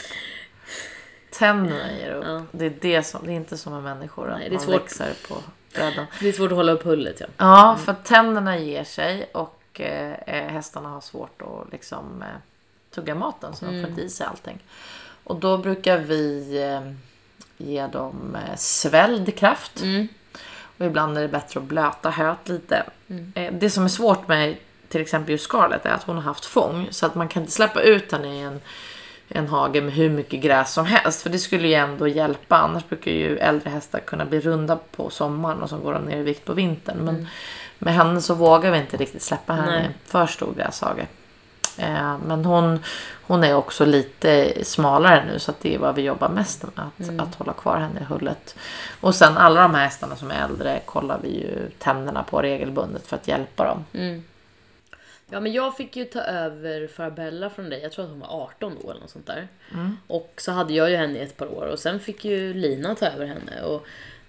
[1.30, 2.24] Tänderna ger upp.
[2.26, 2.42] Ja.
[2.52, 4.64] Det är det som, det är inte som med människor att Nej, det är man
[4.64, 4.74] svårt.
[4.74, 5.34] växer på
[5.74, 6.06] bredden.
[6.20, 7.26] Det är svårt att hålla upp hullet ja.
[7.36, 12.28] Ja, för att tänderna ger sig och eh, eh, hästarna har svårt att liksom eh,
[12.90, 14.58] tugga maten så de får inte i sig allting.
[15.24, 16.92] Och då brukar vi eh,
[17.56, 19.80] ge dem eh, svälld kraft.
[20.78, 22.82] Och ibland är det bättre att blöta höet lite.
[23.34, 24.56] Eh, det som är svårt med
[24.88, 27.52] till exempel just Scarlett är att hon har haft fång så att man kan inte
[27.52, 28.60] släppa ut henne i en
[29.28, 31.22] en hage med hur mycket gräs som helst.
[31.22, 32.56] För det skulle ju ändå hjälpa.
[32.56, 36.16] Annars brukar ju äldre hästar kunna bli runda på sommaren och så går de ner
[36.16, 36.98] i vikt på vintern.
[36.98, 37.28] Men
[37.78, 41.06] med henne så vågar vi inte riktigt släppa henne i en för stor gräshage.
[41.78, 42.78] Eh, men hon,
[43.26, 46.72] hon är också lite smalare nu så det är vad vi jobbar mest med.
[46.76, 48.56] Att, att hålla kvar henne i hullet.
[49.00, 53.06] Och sen alla de här hästarna som är äldre kollar vi ju tänderna på regelbundet
[53.06, 53.84] för att hjälpa dem.
[55.30, 58.42] Ja men jag fick ju ta över Farabella från dig, jag tror att hon var
[58.42, 59.48] 18 då eller något sånt där.
[60.06, 62.94] Och så hade jag ju henne i ett par år och sen fick ju Lina
[62.94, 63.62] ta över henne.
[63.62, 63.86] Och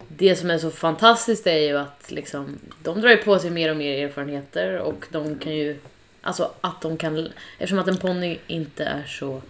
[0.08, 3.72] det som är så fantastiskt är ju att liksom, de drar ju på sig mer
[3.72, 5.80] och mer erfarenheter och de kan ju,
[6.22, 7.28] alltså att de kan,
[7.58, 9.42] eftersom att en ponny inte är så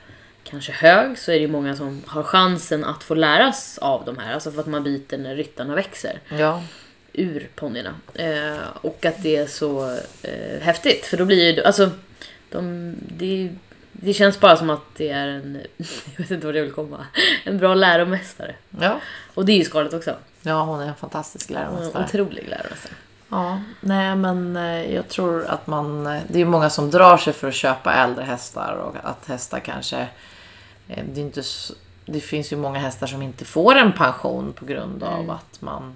[0.44, 4.18] kanske hög så är det ju många som har chansen att få läras av de
[4.18, 6.64] här, alltså för att man byter när ryttarna växer Ja,
[7.14, 7.96] ur ponnyerna.
[8.14, 11.06] Eh, och att det är så eh, häftigt.
[11.06, 11.90] För då blir ju, alltså,
[12.50, 13.50] de, det,
[13.92, 17.06] det känns bara som att det är en, jag vet inte vad jag vill komma,
[17.44, 18.56] en bra läromästare.
[18.82, 19.02] ja.
[19.34, 20.16] Och det är ju Scarlett också.
[20.42, 22.06] ja hon är en fantastisk En läromästare.
[22.06, 22.94] otrolig läromästare.
[23.30, 26.08] Ja, nej men eh, jag tror att man...
[26.08, 29.60] eh, Det är många som drar sig för att köpa äldre hästar och att hästar
[29.60, 30.08] kanske...
[30.88, 31.42] eh, Det, är inte,
[32.06, 35.96] det finns ju många hästar som inte får en pension på grund av att man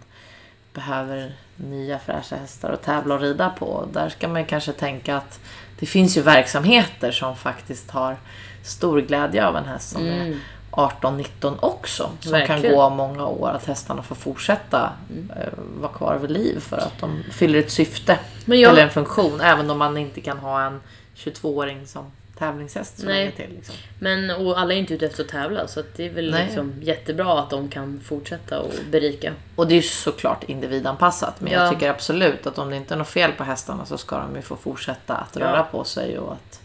[0.74, 3.86] behöver nya fräscha hästar att tävla och rida på.
[3.94, 5.40] Där ska man kanske tänka att
[5.80, 8.18] det finns ju verksamheter som faktiskt har
[8.64, 10.40] stor glädje av en häst som är Mm.
[10.74, 12.10] 18-19 också.
[12.20, 12.62] Som Verkligen.
[12.62, 15.32] kan gå många år, att hästarna får fortsätta Mm.
[15.38, 15.48] eh,
[15.80, 19.42] vara kvar vid liv för att de fyller ett syfte jag- eller en funktion.
[19.42, 20.82] Även om man inte kan ha en
[21.16, 23.32] 22-åring som tävlingshäst så Nej.
[23.32, 23.50] till.
[23.56, 23.76] Liksom.
[24.00, 26.46] Men och alla är inte ute efter att tävla så att det är väl Nej.
[26.46, 29.34] liksom jättebra att de kan fortsätta och berika.
[29.56, 31.42] Och det är ju såklart individanpassat.
[31.42, 31.64] Men Ja.
[31.64, 34.36] jag tycker absolut att om det inte är något fel på hästarna så ska de
[34.36, 35.42] ju få fortsätta att Ja.
[35.46, 36.60] röra på sig och att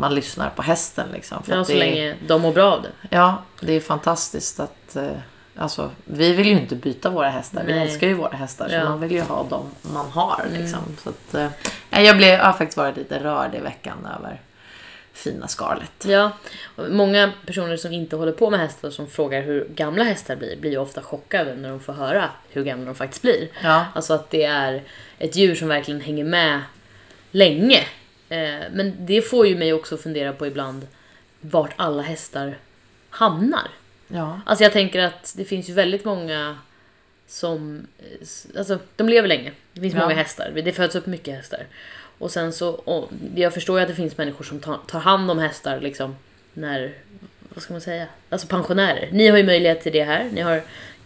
[0.00, 1.08] man lyssnar på hästen.
[1.12, 2.90] Liksom, för Ja, så det länge de mår bra av det.
[3.10, 4.96] Ja, det är fantastiskt att...
[4.96, 5.10] Eh,
[5.56, 7.64] alltså, vi vill ju inte byta våra hästar.
[7.66, 7.82] Vi Nej.
[7.82, 8.68] älskar ju våra hästar.
[8.68, 8.78] Så Ja.
[8.80, 8.90] Mm.
[8.90, 10.46] man vill ju ha dem man har.
[10.52, 10.80] Liksom.
[11.02, 11.34] Så att,
[11.90, 14.40] eh, jag, blev, jag har faktiskt varit lite rörd i veckan över
[15.12, 16.04] fina Scarlett.
[16.06, 16.30] Ja,
[16.76, 20.70] många personer som inte håller på med hästar som frågar hur gamla hästar blir, blir
[20.70, 23.48] ju ofta chockade när de får höra hur gamla de faktiskt blir.
[23.62, 23.84] Ja.
[23.94, 24.82] Alltså att det är
[25.18, 26.60] ett djur som verkligen hänger med
[27.30, 27.78] länge.
[28.30, 30.86] Eh, men det får ju mig också att fundera på ibland
[31.40, 32.58] vart alla hästar
[33.10, 33.68] hamnar.
[34.08, 34.40] Ja.
[34.46, 36.58] Alltså jag tänker att det finns ju väldigt många
[37.26, 39.52] som, eh, alltså de lever länge.
[39.72, 40.00] Det finns Ja.
[40.00, 41.66] många hästar, det föds upp mycket hästar.
[42.18, 45.30] Och sen så, och jag förstår ju att det finns människor som tar, tar hand
[45.30, 46.16] om hästar liksom
[46.54, 46.94] när,
[47.54, 49.08] vad ska man säga, alltså pensionärer.
[49.12, 50.28] Ni har ju möjlighet till det här.
[50.32, 50.62] Ni har,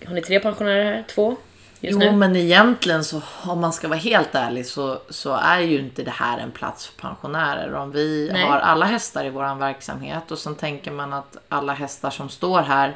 [0.06, 1.04] har ni tre pensionärer här?
[1.08, 1.36] Två?
[1.84, 2.16] Just Jo, nu?
[2.16, 6.10] men egentligen så om man ska vara helt ärlig så, så är ju inte det
[6.10, 7.74] här en plats för pensionärer.
[7.74, 8.42] Om vi Nej.
[8.44, 12.60] har alla hästar i vår verksamhet och sen tänker man att alla hästar som står
[12.62, 12.94] här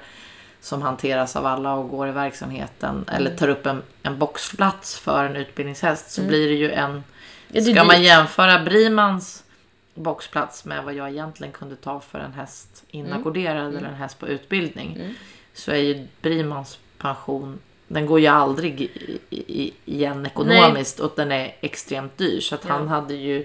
[0.60, 3.04] som hanteras av alla och går i verksamheten Mm.
[3.08, 7.04] eller tar upp en, en boxplats för en utbildningshäst så blir det ju en...
[7.52, 9.44] Ja, Ska man jämföra Brimans
[9.94, 13.06] boxplats med vad jag egentligen kunde ta för en häst Mm.
[13.06, 15.14] inackorderad eller en häst på utbildning
[15.54, 21.32] så är ju Brimans pension den går ju aldrig i- i- igen ekonomiskt och den
[21.32, 22.40] är extremt dyr.
[22.40, 22.72] Så att Ja.
[22.72, 23.38] han hade ju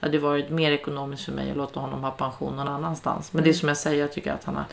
[0.00, 3.32] det hade varit mer ekonomiskt för mig att låta honom ha pension någon annanstans.
[3.32, 4.64] Men det är som jag säger, jag tycker att han har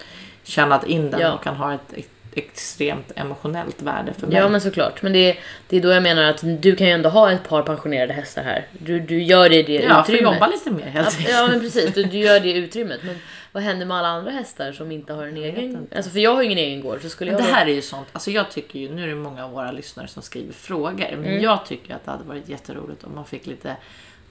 [0.44, 1.22] tjänat in den Mm.
[1.22, 1.34] Ja.
[1.34, 4.38] och han har ett ex- extremt emotionellt värde för mig.
[4.38, 5.02] Ja men såklart.
[5.02, 5.38] Men det,
[5.70, 8.44] det är då jag menar att du kan ju ändå ha ett par pensionerade hästar
[8.44, 8.68] här.
[8.80, 10.24] Du, du gör det i det Ja, utrymmet.
[10.34, 11.30] jobba lite mer helt Ja, enkelt.
[11.30, 13.00] ja men precis, du, du gör det i utrymmet.
[13.04, 13.16] Men
[13.52, 15.88] vad händer med alla andra hästar som inte har en egen?
[15.96, 17.02] Alltså för jag har ju ingen egen gård.
[17.02, 19.08] Så skulle Men jag det här är ju sånt, alltså jag tycker ju, nu är
[19.08, 21.42] det många av våra lyssnare som skriver frågor, men Mm.
[21.44, 23.76] jag tycker att det hade varit jätteroligt om man fick lite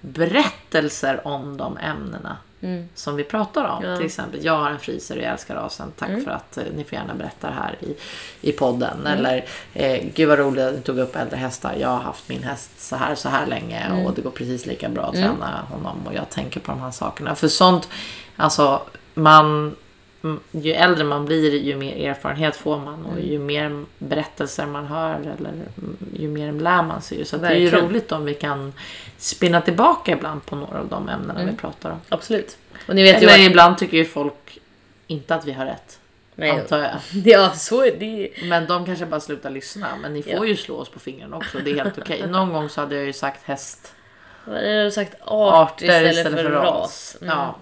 [0.01, 2.37] berättelser om de ämnena
[2.95, 3.71] som vi pratar om.
[3.71, 3.83] Mm.
[3.83, 3.87] Ja.
[3.89, 3.99] Mm.
[3.99, 6.85] Till exempel, jag har en friser och jag älskar rasen, tack för att eh, ni
[6.85, 7.97] får gärna berätta det här i,
[8.49, 9.01] i podden.
[9.01, 9.19] Mm.
[9.19, 12.43] Eller, eh, gud vad roligt att ni tog upp äldre hästar, jag har haft min
[12.43, 14.07] häst så här så här länge Mm.
[14.07, 16.91] och det går precis lika bra att träna honom och jag tänker på de här
[16.91, 17.35] sakerna.
[17.35, 17.89] För sånt,
[18.37, 18.83] alltså
[19.15, 19.77] man Mm,
[20.53, 25.15] ju äldre man blir ju mer erfarenhet får man och ju mer berättelser man hör
[25.21, 27.19] eller mm, ju mer lär man sig.
[27.19, 27.25] ju.
[27.25, 28.73] Så att det är ju roligt om vi kan
[29.19, 32.01] spinna tillbaka ibland på några av de ämnena vi pratar om.
[32.09, 32.59] Absolut.
[32.89, 33.47] Och ni vet ju Eller vad...
[33.47, 34.59] ibland tycker ju folk
[35.07, 35.99] inte att vi har rätt.
[36.35, 36.97] Nej, Antar jag.
[37.25, 38.31] ja, så är det.
[38.43, 39.89] Men de kanske bara slutar lyssna.
[40.03, 40.45] Men ni får Ja.
[40.45, 41.59] ju slå oss på fingrarna också.
[41.59, 42.27] Det är helt okej.
[42.29, 43.93] Någon gång så hade jag ju sagt häst.
[44.45, 45.15] Vad är det sagt?
[45.21, 47.17] Art Arter istället, för, ras.
[47.21, 47.37] Mm.
[47.37, 47.57] Ja.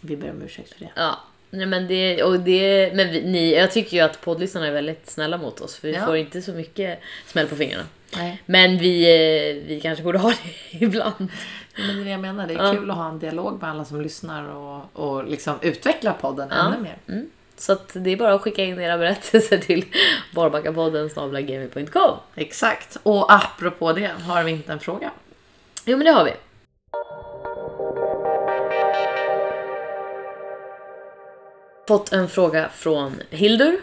[0.00, 0.90] Vi ber om ursäkt för det.
[0.96, 1.18] Ja.
[1.54, 5.10] Nej, men det, och det, men vi, ni, jag tycker ju att poddlyssnarna är väldigt
[5.10, 6.06] snälla mot oss för vi Ja.
[6.06, 7.84] får inte så mycket smäll på fingrarna.
[8.16, 8.42] Nej.
[8.46, 11.14] Men vi, eh, vi kanske borde ha det ibland.
[11.76, 12.46] Men det är det jag menar.
[12.46, 12.72] Det är Ja.
[12.74, 16.56] kul att ha en dialog med alla som lyssnar och, och liksom utveckla podden Ja.
[16.66, 17.24] ännu mer.
[17.56, 19.84] Så att det är bara att skicka in era berättelser till
[20.34, 21.10] barbackapodden.
[22.34, 22.96] Exakt.
[23.02, 25.10] Och apropå det har vi inte en fråga.
[25.84, 26.32] Jo men det har vi.
[31.88, 33.76] Fått en fråga från Hildur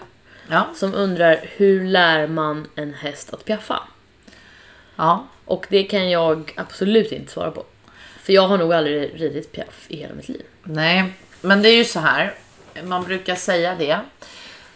[0.50, 0.68] Ja.
[0.76, 3.80] som undrar hur lär man en häst att piaffa?
[4.96, 5.28] Ja.
[5.46, 7.64] Och det kan jag absolut inte svara på.
[8.20, 10.44] För jag har nog aldrig ridit piaff i hela mitt liv.
[10.64, 12.34] Nej, men det är ju så här.
[12.84, 14.00] Man brukar säga det.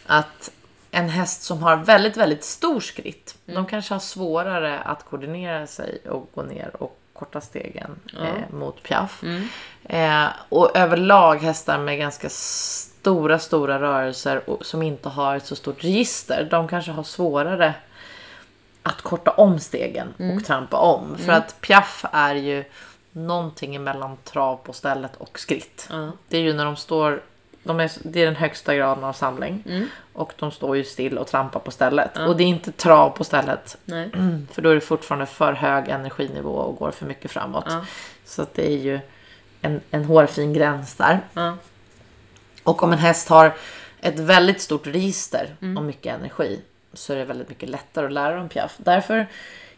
[0.06, 0.52] Att
[0.92, 3.36] en häst som har väldigt, väldigt stor skritt.
[3.46, 8.84] De kanske har svårare att koordinera sig och gå ner och korta stegen eh, mot
[8.84, 9.24] piaff.
[9.84, 12.30] Eh, och överlag hästar med ganska
[13.04, 16.48] stora, stora rörelser och, som inte har ett så stort register.
[16.52, 17.74] De kanske har svårare
[18.84, 21.18] att korta om stegen och trampa om.
[21.18, 22.64] För att piaff är ju
[23.12, 25.88] någonting mellan trav på stället och skritt.
[25.92, 26.12] Ja.
[26.30, 27.22] Det är ju när de står,
[27.64, 29.64] de är, det är den högsta graden av samling.
[30.14, 32.18] Och de står ju still och trampar på stället.
[32.18, 33.78] Och det är inte trav på stället.
[34.52, 37.66] För då är det fortfarande för hög energinivå och går för mycket framåt.
[38.26, 39.00] Så att det är ju
[39.62, 41.20] en, en hårfin gräns där.
[42.64, 43.54] Och om en häst har
[44.02, 46.62] ett väldigt stort register och mycket energi.
[46.94, 48.76] så är det väldigt mycket lättare att lära dem piaff.
[48.78, 49.28] Därför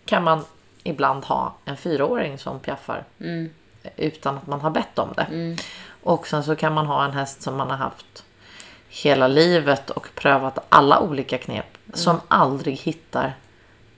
[0.05, 0.45] kan man
[0.83, 3.49] ibland ha en fyraåring som piaffar Mm.
[3.95, 5.55] utan att man har bett om det.
[6.03, 8.23] Och sen så kan man ha en häst som man har haft
[8.89, 13.33] hela livet och prövat alla olika knep som aldrig hittar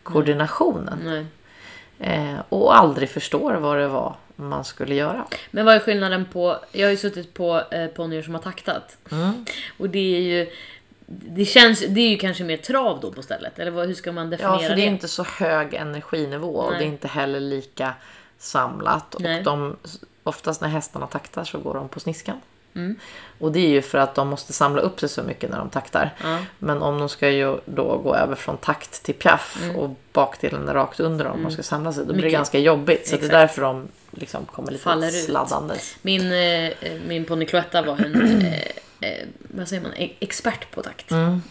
[0.03, 1.07] koordinationen.
[1.99, 5.25] Eh, och aldrig förstår vad det var man skulle göra.
[5.51, 8.97] Men vad är skillnaden på, jag har ju suttit på eh, ponnyer som har taktat.
[9.11, 9.45] Mm.
[9.77, 10.49] Och det är ju,
[11.07, 13.59] det känns, det är ju kanske mer trav då på stället.
[13.59, 16.71] Eller vad, hur ska man definiera Ja, för det är inte så hög energinivå och
[16.71, 16.79] Nej.
[16.79, 17.93] det är inte heller lika
[18.37, 19.15] samlat.
[19.19, 19.37] Nej.
[19.37, 19.75] Och de,
[20.23, 22.41] oftast när hästarna taktar så går de på sniskan.
[22.75, 22.95] Mm.
[23.39, 25.69] Och det är ju för att de måste samla upp sig så mycket när de
[25.69, 26.13] taktar.
[26.23, 26.37] Ja.
[26.59, 30.73] Men om de ska ju då gå över från takt till piaff och bakdelen är
[30.73, 32.39] rakt under dem och de ska samla sig, då blir det Mm.
[32.39, 33.07] Ganska jobbigt.
[33.07, 33.33] Så det Exakt.
[33.33, 35.13] är därför de liksom kommer lite Faller ut.
[35.25, 35.95] sladdandes.
[36.01, 36.71] Min, eh,
[37.07, 41.11] min ponny Cloetta var en, eh, eh, vad säger man, E- expert på takt.
[41.11, 41.41] Mm.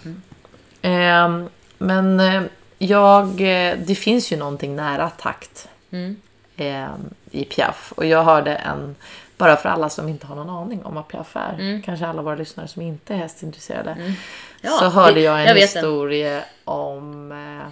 [0.83, 1.49] Ehm,
[1.79, 2.43] men eh,
[2.79, 6.17] jag, eh, det finns ju någonting nära takt Mm.
[6.57, 7.93] ehm, i piaff.
[7.97, 8.95] Och jag hörde en,
[9.37, 11.83] bara för alla som inte har någon aning om vad piaff är, Mm.
[11.83, 14.15] kanske alla våra lyssnare som inte är hästintresserade,
[14.61, 17.69] Ja, så hörde jag en jag historia om eh,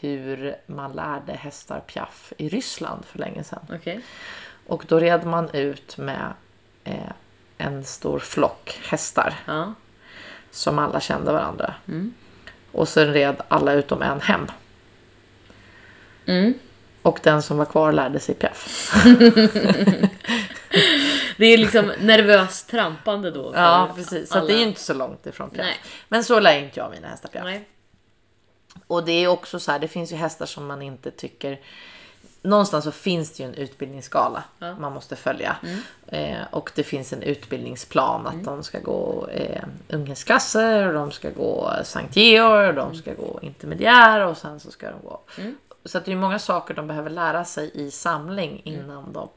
[0.00, 3.66] hur man lärde hästar piaff i Ryssland för länge sedan.
[3.72, 4.00] Okej.
[4.66, 6.32] Och då red man ut med
[6.84, 6.94] eh,
[7.58, 9.74] en stor flock hästar Ja.
[10.50, 11.74] som alla kände varandra.
[11.88, 12.14] Mm.
[12.72, 14.46] Och sen red alla utom en hem.
[16.26, 16.54] Mm.
[17.02, 18.92] Och den som var kvar lärde sig piaff.
[21.36, 23.52] Det är liksom nervöst trampande då.
[23.54, 24.30] Ja, precis.
[24.30, 24.68] Så att det är ju alla.
[24.68, 25.66] inte så långt ifrån piaff.
[25.66, 25.76] Nej.
[26.08, 27.44] Men så lär inte jag mina hästar piaff.
[27.44, 27.68] Nej.
[28.86, 31.60] Och det är också så här, det finns ju hästar som man inte tycker...
[32.42, 34.74] Någonstans så finns det ju en utbildningsskala Ja.
[34.78, 35.56] man måste följa.
[36.06, 41.30] Eh, och det finns en utbildningsplan att de ska gå eh, unghetsklasser, och de ska
[41.30, 45.20] gå Sankt Georg, och de ska gå intermediär och sen så ska de gå...
[45.84, 49.28] Så att det är många saker de behöver lära sig i samling innan de...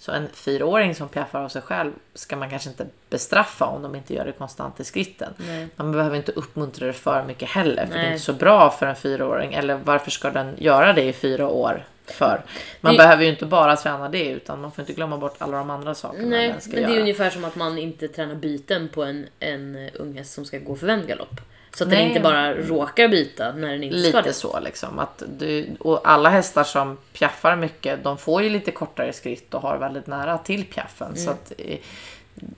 [0.00, 3.94] Så en fyraåring som piaffar av sig själv ska man kanske inte bestraffa om de
[3.94, 5.34] inte gör det konstant i skritten.
[5.36, 5.68] Nej.
[5.76, 7.86] Man behöver inte uppmuntra det för mycket heller.
[7.86, 8.12] För det är Nej.
[8.12, 9.54] inte så bra för en fyraåring.
[9.54, 11.84] Eller varför ska den göra det i fyra år?
[12.06, 12.42] För?
[12.80, 15.58] Man Det- behöver ju inte bara träna det utan man får inte glömma bort alla
[15.58, 17.00] de andra sakerna Nej, men det är göra.
[17.00, 20.58] ungefär som att man inte tränar byten på en, en eh, ung häst som ska
[20.58, 21.40] gå för vänd galopp.
[21.74, 21.98] Så att Nej.
[21.98, 24.32] den inte bara råkar byta när den inte ska Lite det.
[24.32, 24.98] så liksom.
[24.98, 29.62] Att du, och alla hästar som piaffar mycket, de får ju lite kortare skritt och
[29.62, 31.06] har väldigt nära till piaffen.
[31.08, 31.18] Mm.
[31.18, 31.76] Så att eh,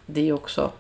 [0.07, 0.70] det är också...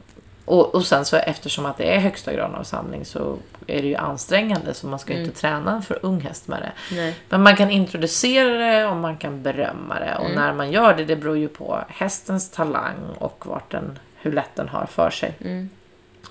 [0.44, 3.88] Och, och sen så eftersom att det är högsta graden av samling så är det
[3.88, 5.28] ju ansträngande så man ska ju Mm.
[5.28, 6.94] inte träna en för ung häst med det.
[6.96, 7.14] Nej.
[7.28, 10.04] Men man kan introducera det och man kan berömma det.
[10.04, 10.22] Mm.
[10.22, 14.32] Och när man gör det, det beror ju på hästens talang och vart den, hur
[14.32, 15.34] lätt den har för sig.
[15.40, 15.68] Mm.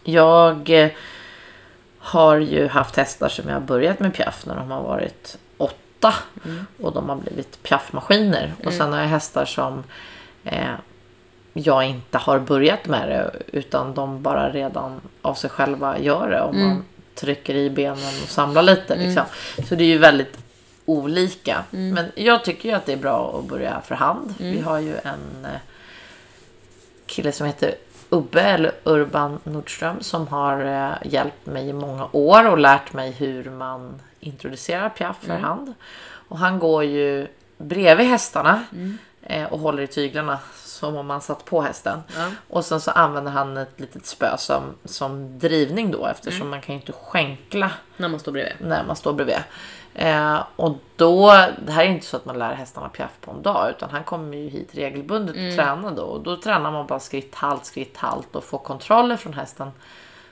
[0.04, 0.90] Jag eh,
[2.02, 6.14] har ju haft hästar som jag har börjat med piaff när de har varit åtta.
[6.46, 6.66] Mm.
[6.82, 8.54] Och de har blivit piaffmaskiner.
[8.66, 9.84] Och sen har jag hästar som
[10.44, 10.74] eh,
[11.54, 13.32] jag inte har börjat med det.
[13.58, 16.42] Utan de bara redan av sig själva gör det.
[16.42, 16.68] Om Mm.
[16.68, 16.86] man
[17.16, 18.96] trycker i benen och samlar lite.
[18.96, 19.24] Liksom.
[19.70, 20.38] Så det är ju väldigt
[20.86, 21.64] olika.
[21.74, 21.90] Mm.
[21.94, 24.34] Men jag tycker ju att det är bra att börja för hand.
[24.38, 25.60] Vi har ju en eh,
[27.06, 27.76] kille som heter
[28.14, 33.12] Ubbe eller Urban Nordström som har eh, hjälpt mig i många år och lärt mig
[33.12, 35.74] hur man introducerar piaff för hand.
[36.28, 38.64] Och han går ju bredvid hästarna
[39.22, 42.00] eh, och håller i tyglarna som om man satt på hästen.
[42.18, 42.28] Ja.
[42.50, 46.76] Och sen så använder han ett litet spö som, som drivning då eftersom man kan
[46.76, 48.54] ju inte skänkla När man står bredvid.
[48.60, 49.36] när man står bredvid.
[49.94, 51.28] Eh, och då,
[51.66, 54.04] det här är inte så att man lär hästarna piaff på en dag utan han
[54.04, 56.04] kommer ju hit regelbundet och tränar då.
[56.04, 59.72] Och då tränar man bara skritt, halt, skritt, halt och får kontroller från hästen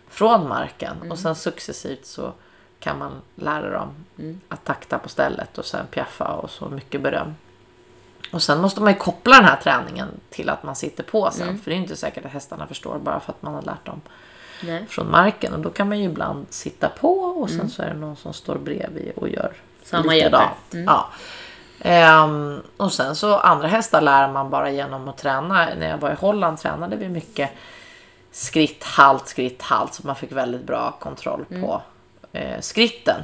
[0.08, 1.12] från marken.
[1.12, 2.34] Och sen successivt så
[2.80, 4.06] kan man lära dem
[4.48, 7.36] att takta på stället och sen piaffa och så mycket beröm.
[8.34, 11.60] Och sen måste man ju koppla den här träningen till att man sitter på sen.
[11.60, 14.02] För det är inte säkert att hästarna förstår bara för att man har lärt dem
[14.62, 14.86] Nej.
[14.90, 15.54] från marken.
[15.54, 18.34] Och då kan man ju ibland sitta på och sen så är det någon som
[18.34, 20.52] står bredvid och gör Samma likadant.
[20.72, 20.92] hjälper.
[20.94, 21.10] Ja.
[21.82, 25.68] Ehm, och sen så andra hästar lär man bara genom att träna.
[25.78, 27.50] När jag var i Holland tränade vi mycket
[28.32, 29.94] skritt, halt, skritt, halt.
[29.94, 31.82] Så man fick väldigt bra kontroll på
[32.34, 33.24] eh, skritten.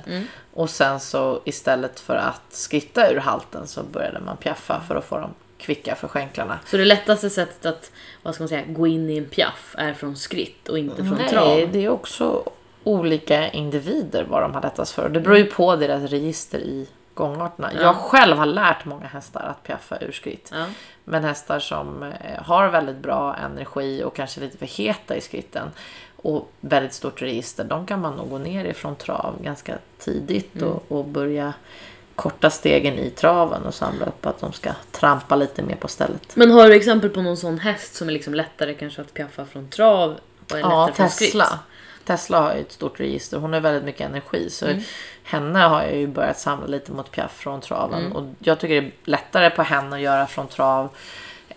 [0.54, 5.06] Och sen så istället för att skritta ur halten så började man piaffa för att
[5.06, 6.60] få dem kvicka för skänklarna.
[6.65, 7.91] Så det lättaste sättet att
[8.24, 11.18] vad ska man säga, gå in i en piaff är från skritt och inte från
[11.18, 11.70] Nej, trav.
[11.72, 12.50] det är också
[12.84, 15.10] olika individer vad de har lättast för.
[15.10, 17.72] Det beror ju på deras register i gångarterna.
[17.82, 20.52] Jag själv har lärt många hästar att piaffa ur skritt.
[20.54, 20.65] Ja.
[21.04, 25.68] Men hästar som eh, har väldigt bra energi och kanske lite för heta i skritten
[26.15, 30.68] och väldigt stort register, de kan man nog gå ner ifrån trav ganska tidigt Mm.
[30.70, 31.54] och, och börja
[32.15, 36.36] korta stegen i traven och samla upp att de ska trampa lite mer på stället.
[36.36, 39.45] Men har du exempel på någon sån häst som är liksom lättare kanske att piaffa
[39.45, 40.15] från trav
[40.51, 41.28] och är Ja, lättare från skritt?
[41.32, 41.60] Tesla.
[42.06, 43.38] Tesla har ju ett stort register.
[43.38, 44.49] Hon har väldigt mycket energi.
[44.49, 44.82] Så Mm.
[45.23, 47.99] henne har jag ju börjat samla lite mot piaff från traven.
[47.99, 48.12] Mm.
[48.12, 50.89] Och jag tycker det är lättare på henne att göra från trav.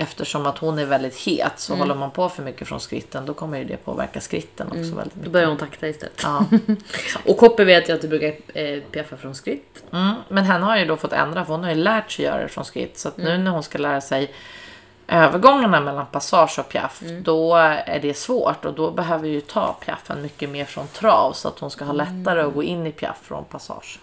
[0.00, 1.52] Eftersom att hon är väldigt het.
[1.56, 1.80] Så Mm.
[1.80, 5.14] håller man på för mycket från skritten då kommer ju det påverka skritten också väldigt
[5.14, 5.32] Då mycket.
[5.32, 6.20] börjar hon takta istället.
[6.22, 6.44] Ja.
[7.26, 9.82] Och Kopper vet jag att du brukar eh, piaffa från skritt.
[9.92, 10.14] Mm.
[10.28, 12.48] Men henne har ju då fått ändra för hon har ju lärt sig göra det
[12.48, 12.98] från skritt.
[12.98, 13.30] Så att Mm.
[13.36, 14.34] nu när hon ska lära sig
[15.08, 17.22] övergångarna mellan passage och piaff, Mm.
[17.22, 21.48] då är det svårt och då behöver ju ta piaffen mycket mer från trav så
[21.48, 22.18] att hon ska ha Mm.
[22.18, 23.98] lättare att gå in i piaff från passage.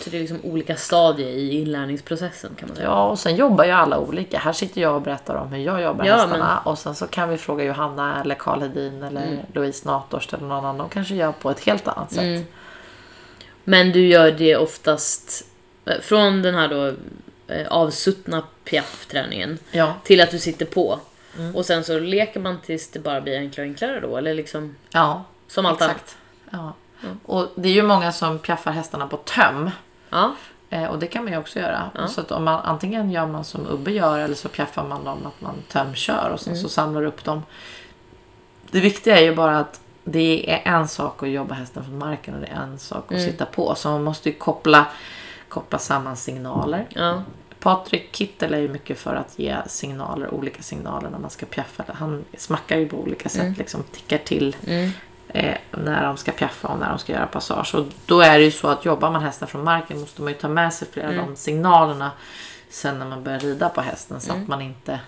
[0.00, 2.88] Så det är liksom olika stadier i inlärningsprocessen kan man säga.
[2.88, 4.38] Ja, och sen jobbar ju alla olika.
[4.38, 7.28] Här sitter jag och berättar om hur jag jobbar Ja, hästarna och sen så kan
[7.28, 9.38] vi fråga Johanna eller Karl Hedin eller Mm.
[9.54, 10.78] Louise Nathorst eller någon annan.
[10.78, 12.22] De kanske gör på ett helt annat sätt.
[12.22, 12.44] Mm.
[13.64, 15.44] Men du gör det oftast
[15.84, 16.92] eh, från den här då
[17.70, 19.94] avsuttna piaffträningen Ja.
[20.04, 21.00] till att du sitter på.
[21.38, 21.56] Mm.
[21.56, 24.16] Och sen så leker man tills det bara blir enklare och enklare då?
[24.16, 25.96] Eller liksom ja, som allt annat?
[25.96, 26.16] exakt.
[26.50, 26.72] Ja.
[27.24, 29.70] Och det är ju många som piaffar hästarna på töm.
[30.10, 30.34] Ja.
[30.70, 31.90] Eh, och det kan man ju också göra.
[31.94, 32.08] Ja.
[32.08, 35.26] Så att om man, antingen gör man som Ubbe gör eller så piaffar man dem
[35.26, 37.42] att man tömkör och sen så samlar upp dem.
[38.70, 42.34] Det viktiga är ju bara att det är en sak att jobba hästen från marken
[42.34, 43.74] och det är en sak att sitta på.
[43.74, 44.86] Så man måste ju koppla,
[45.48, 46.86] koppla samman signaler.
[46.88, 47.22] Ja.
[47.62, 51.84] Patrik Kittel är ju mycket för att ge signaler, olika signaler när man ska piaffa.
[51.88, 54.90] Han smackar ju på olika sätt, liksom tickar till Mm.
[55.28, 57.74] eh, när de ska piaffa och när de ska göra passage.
[57.74, 60.38] Och då är det ju så att jobbar man hästen från marken måste man ju
[60.38, 62.10] ta med sig flera av de signalerna
[62.70, 65.00] sen när man börjar rida på hästen så att man inte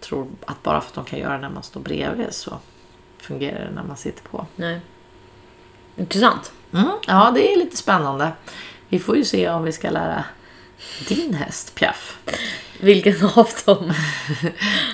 [0.00, 2.58] tror att bara för att de kan göra det när man står bredvid så
[3.18, 4.46] fungerar det när man sitter på.
[4.56, 4.80] Nej.
[5.96, 6.52] Intressant.
[6.72, 8.32] Mm, ja, det är lite spännande.
[8.88, 10.24] Vi får ju se om vi ska lära
[11.08, 12.18] din häst piaff.
[12.80, 13.92] Vilken av dem?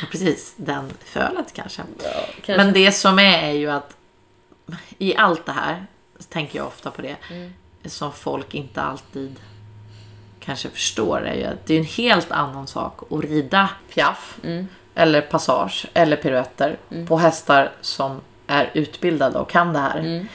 [0.00, 1.82] Ja, precis, den fölet kanske.
[2.34, 2.56] Kanske.
[2.56, 3.96] Men det som är är ju att
[4.98, 5.86] i allt det här
[6.18, 7.16] så tänker jag ofta på det
[7.84, 9.36] som folk inte alltid
[10.40, 14.38] kanske förstår är ju att det är en helt annan sak att rida piaff
[14.94, 20.26] eller passage eller piruetter på hästar som är utbildade och kan det här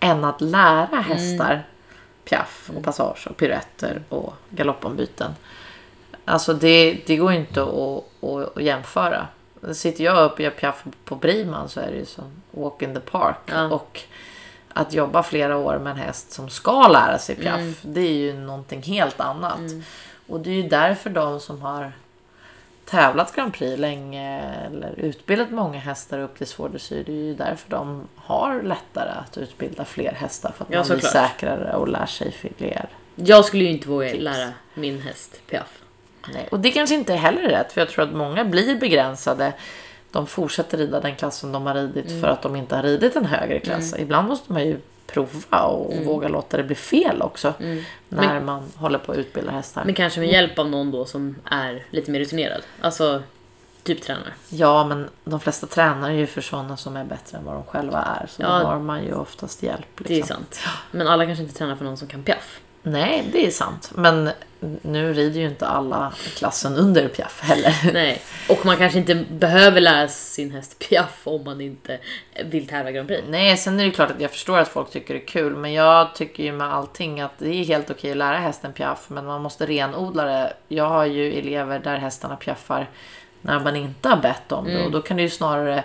[0.00, 1.64] än att lära hästar
[2.24, 5.30] piaff och passage och piruetter och galoppombyten.
[6.24, 9.26] Alltså det, det går inte att, att, att jämföra.
[9.72, 12.94] Sitter jag upp och gör piaff på Briman så är det ju som walk in
[12.94, 13.36] the park.
[13.46, 13.64] Ja.
[13.64, 14.00] Och
[14.68, 18.32] att jobba flera år med en häst som ska lära sig piaff, det är ju
[18.32, 19.60] någonting helt annat.
[20.26, 21.92] Och det är ju därför de som har
[22.84, 27.34] tävlat Grand Prix länge eller utbildat många hästar upp till svår dressyr, det är ju
[27.34, 31.88] därför de har lättare att utbilda fler hästar för att Ja, man blir säkrare och
[31.88, 32.88] lär sig fler.
[33.14, 35.78] Jag skulle ju inte våga lära min häst piaff.
[36.32, 36.48] Nej.
[36.50, 39.52] Och det kanske inte är heller rätt, för jag tror att många blir begränsade.
[40.10, 42.20] De fortsätter rida den klassen de har ridit Mm.
[42.20, 43.94] för att de inte har ridit en högre klass.
[43.98, 46.04] Ibland måste man ju prova och Mm.
[46.04, 47.54] våga låta det bli fel också.
[48.08, 49.84] När man håller på att utbilda hästar.
[49.84, 52.62] Men kanske med hjälp av någon då som är lite mer rutinerad.
[52.80, 53.22] Alltså,
[53.82, 54.32] typ tränare.
[54.48, 58.02] Ja, men de flesta tränar ju för sådana som är bättre än vad de själva
[58.02, 58.26] är.
[58.26, 58.48] Så Ja.
[58.58, 59.86] då har man ju oftast hjälp.
[59.98, 60.36] Det är Liksom.
[60.36, 60.60] sant.
[60.90, 62.60] Men alla kanske inte tränar för någon som kan piaff.
[62.86, 63.90] Nej, det är sant.
[63.94, 64.30] Men
[64.82, 67.74] nu rider ju inte alla klassen under piaff heller.
[67.92, 68.22] Nej.
[68.48, 71.98] Och man kanske inte behöver lära sin häst piaff om man inte
[72.44, 73.24] vill tävla Grand Prix.
[73.28, 75.56] Nej, sen är det klart att jag förstår att folk tycker det är kul.
[75.56, 79.04] Men jag tycker ju med allting att det är helt okej att lära hästen piaff.
[79.08, 80.52] Men man måste renodla det.
[80.68, 82.90] Jag har ju elever där hästarna piaffar
[83.42, 84.84] när man inte har bett om det.
[84.84, 85.84] Och då kan det ju snarare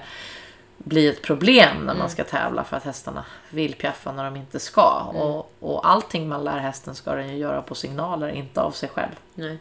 [0.90, 4.60] bli ett problem när man ska tävla för att hästarna vill piaffa när de inte
[4.60, 5.12] ska.
[5.14, 8.90] Och, och allting man lär hästen ska den ju göra på signaler, inte av sig
[8.90, 9.12] själv.
[9.34, 9.60] Nej.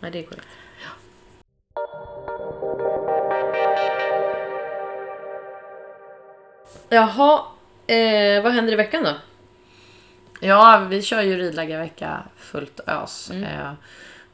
[0.00, 0.46] Nej, det är korrekt.
[6.88, 7.42] Jaha,
[7.86, 9.14] eh, vad händer i veckan då?
[10.40, 13.72] Ja, vi kör ju ridlägarvecka fullt ös eh,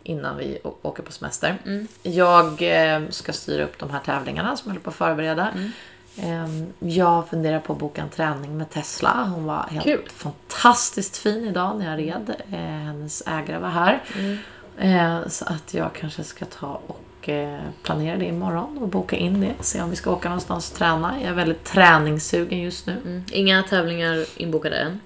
[0.02, 1.56] innan vi åker på semester.
[2.02, 5.48] Jag eh, ska styra upp de här tävlingarna som jag håller på att förbereda.
[5.56, 5.66] Eh,
[6.78, 9.28] jag funderar på att boka en träning med Tesla.
[9.34, 10.08] Hon var helt Kul.
[10.14, 12.34] fantastiskt fin idag när jag red.
[12.52, 14.02] Eh, hennes ägare var här.
[14.78, 19.40] Eh, så att jag kanske ska ta och eh, planera det imorgon och boka in
[19.40, 19.54] det.
[19.60, 21.20] Se om vi ska åka någonstans och träna.
[21.20, 22.92] Jag är väldigt träningssugen just nu.
[23.04, 23.24] Mm.
[23.32, 25.00] Inga tävlingar inbokade än.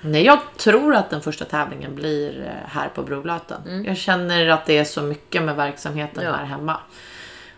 [0.00, 3.84] Nej, jag tror att den första tävlingen blir här på Brolöten.
[3.86, 6.32] Jag känner att det är så mycket med verksamheten Ja.
[6.32, 6.76] här hemma.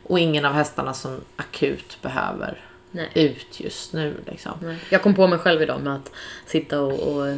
[0.07, 2.61] Och ingen av hästarna som akut behöver
[2.93, 3.09] Nej.
[3.14, 4.14] ut just nu.
[4.26, 4.53] Liksom.
[4.62, 4.76] Nej.
[4.90, 6.11] Jag kom på mig själv idag med att
[6.47, 7.28] sitta och, och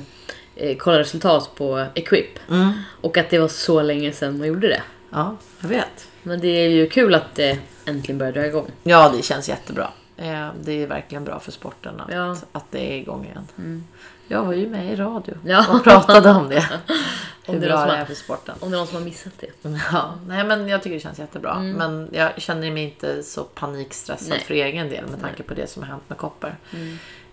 [0.57, 2.39] eh, kolla resultat på Equip.
[2.51, 2.73] Mm.
[3.01, 4.83] Och att det var så länge sedan man gjorde det.
[5.11, 6.09] Ja, jag vet.
[6.23, 8.71] Men det är ju kul att det äntligen börjar dra igång.
[8.83, 9.91] Ja, det känns jättebra.
[10.17, 12.37] Eh, Det är verkligen bra för sporten att, Ja.
[12.53, 13.85] att det är igång igen.
[14.29, 15.67] Jag var ju med i radio Ja.
[15.71, 16.69] och pratade om det.
[17.47, 18.55] Om det är bra det är för sporten.
[18.61, 19.69] Om det är någon som har missat det.
[19.93, 21.59] Ja, nej men jag tycker det känns jättebra.
[21.61, 24.41] Men jag känner mig inte så panikstressad Nej.
[24.41, 26.57] för egen del med tanke på det som har hänt med Kopper.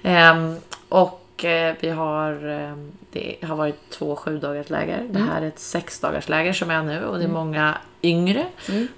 [0.04, 0.58] Ehm,
[0.90, 5.08] och eh, vi har, ehm, det har varit två sju dagars läger.
[5.10, 8.46] Det här är ett sex dagars läger som är nu och det är många yngre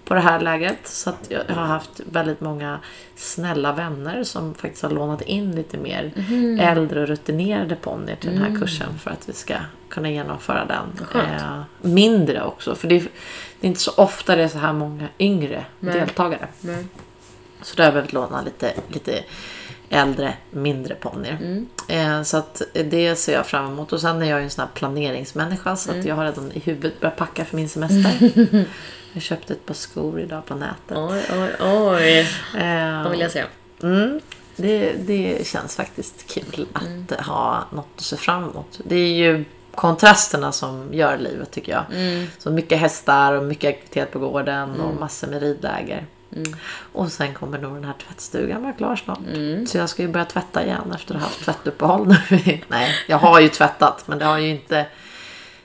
[0.05, 0.87] på det här lägret.
[0.87, 2.79] Så att jag har haft väldigt många
[3.15, 6.11] snälla vänner som faktiskt har lånat in lite mer
[6.59, 9.55] äldre och rutinerade ponnyer till den här kursen för att vi ska
[9.89, 11.07] kunna genomföra den.
[11.15, 13.01] Eh, mindre också, för det är,
[13.59, 15.93] det är inte så ofta det är så här många yngre Nej.
[15.93, 16.47] deltagare.
[16.61, 16.85] Nej.
[17.61, 19.23] Så där har jag behövt låna lite, lite
[19.93, 21.37] äldre, mindre ponnyer.
[21.41, 21.67] Mm.
[21.87, 23.93] Eh, så att det ser jag fram emot.
[23.93, 25.99] Och sen är jag ju en sån här planeringsmänniska så Mm.
[26.01, 28.31] att jag har redan i huvudet börjat packa för min semester.
[29.13, 30.97] jag köpte ett par skor idag på nätet.
[30.97, 32.19] Oj, oj, oj.
[32.61, 33.43] Eh, De vill jag se.
[33.83, 34.19] Mm,
[34.55, 37.05] det, det känns faktiskt kul att Mm.
[37.25, 38.79] ha något att se fram emot.
[38.83, 41.83] Det är ju kontrasterna som gör livet tycker jag.
[41.93, 42.27] Mm.
[42.39, 46.05] Så mycket hästar och mycket aktivitet på gården och massor med ridläger.
[46.35, 46.55] Mm.
[46.93, 49.19] Och sen kommer nog den här tvättstugan vara klar snart.
[49.69, 52.17] Så jag ska ju börja tvätta igen efter att ha haft tvättuppehåll nu.
[52.67, 54.85] Nej, jag har ju tvättat men det har ju inte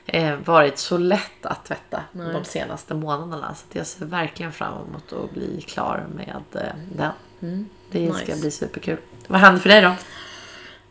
[0.05, 2.33] eh, varit så lätt att tvätta Nej.
[2.33, 3.55] de senaste månaderna.
[3.55, 7.69] Så jag ser verkligen fram emot att bli klar med eh, den.
[7.91, 8.41] Det ska Nice.
[8.41, 8.97] bli superkul.
[9.27, 9.95] Vad händer för dig då?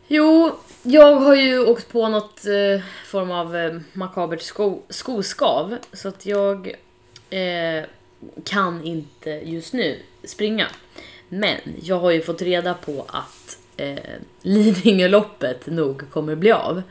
[0.07, 5.77] Jo, jag har ju åkt på något eh, form av eh, makabert sko skoskav.
[5.93, 6.67] Så att jag
[7.29, 7.83] eh,
[8.43, 10.67] kan inte just nu springa.
[11.29, 13.97] Men jag har ju fått reda på att eh,
[14.41, 16.81] Lidingöloppet nog kommer bli av.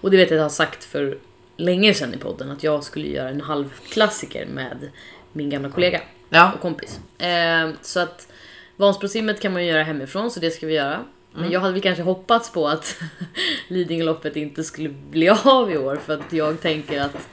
[0.00, 1.18] Och det vet jag att jag har sagt för
[1.56, 4.90] länge sedan i podden att jag skulle göra en halvklassiker med
[5.32, 6.52] min gamla kollega Ja.
[6.54, 7.00] och kompis.
[7.18, 8.28] Eh, så att
[8.76, 11.04] Vansbrosimmet kan man ju göra hemifrån, så det ska vi göra.
[11.36, 12.96] Men jag hade kanske hoppats på att
[13.68, 17.28] Lidingöloppet inte skulle bli av i år för att jag tänker att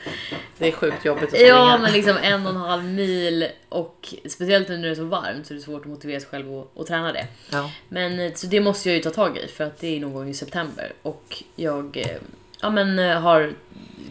[0.58, 1.48] Det är sjukt jobbigt att springa.
[1.48, 5.04] ja men liksom en och en halv mil och speciellt nu när det är så
[5.06, 7.28] varmt så är det svårt att motivera sig själv att, att träna det.
[7.52, 7.72] Ja.
[7.90, 10.14] Men eh, så det måste jag ju ta tag i för att det är någon
[10.14, 12.18] gång i september och jag eh,
[12.62, 13.54] ja, men, eh, har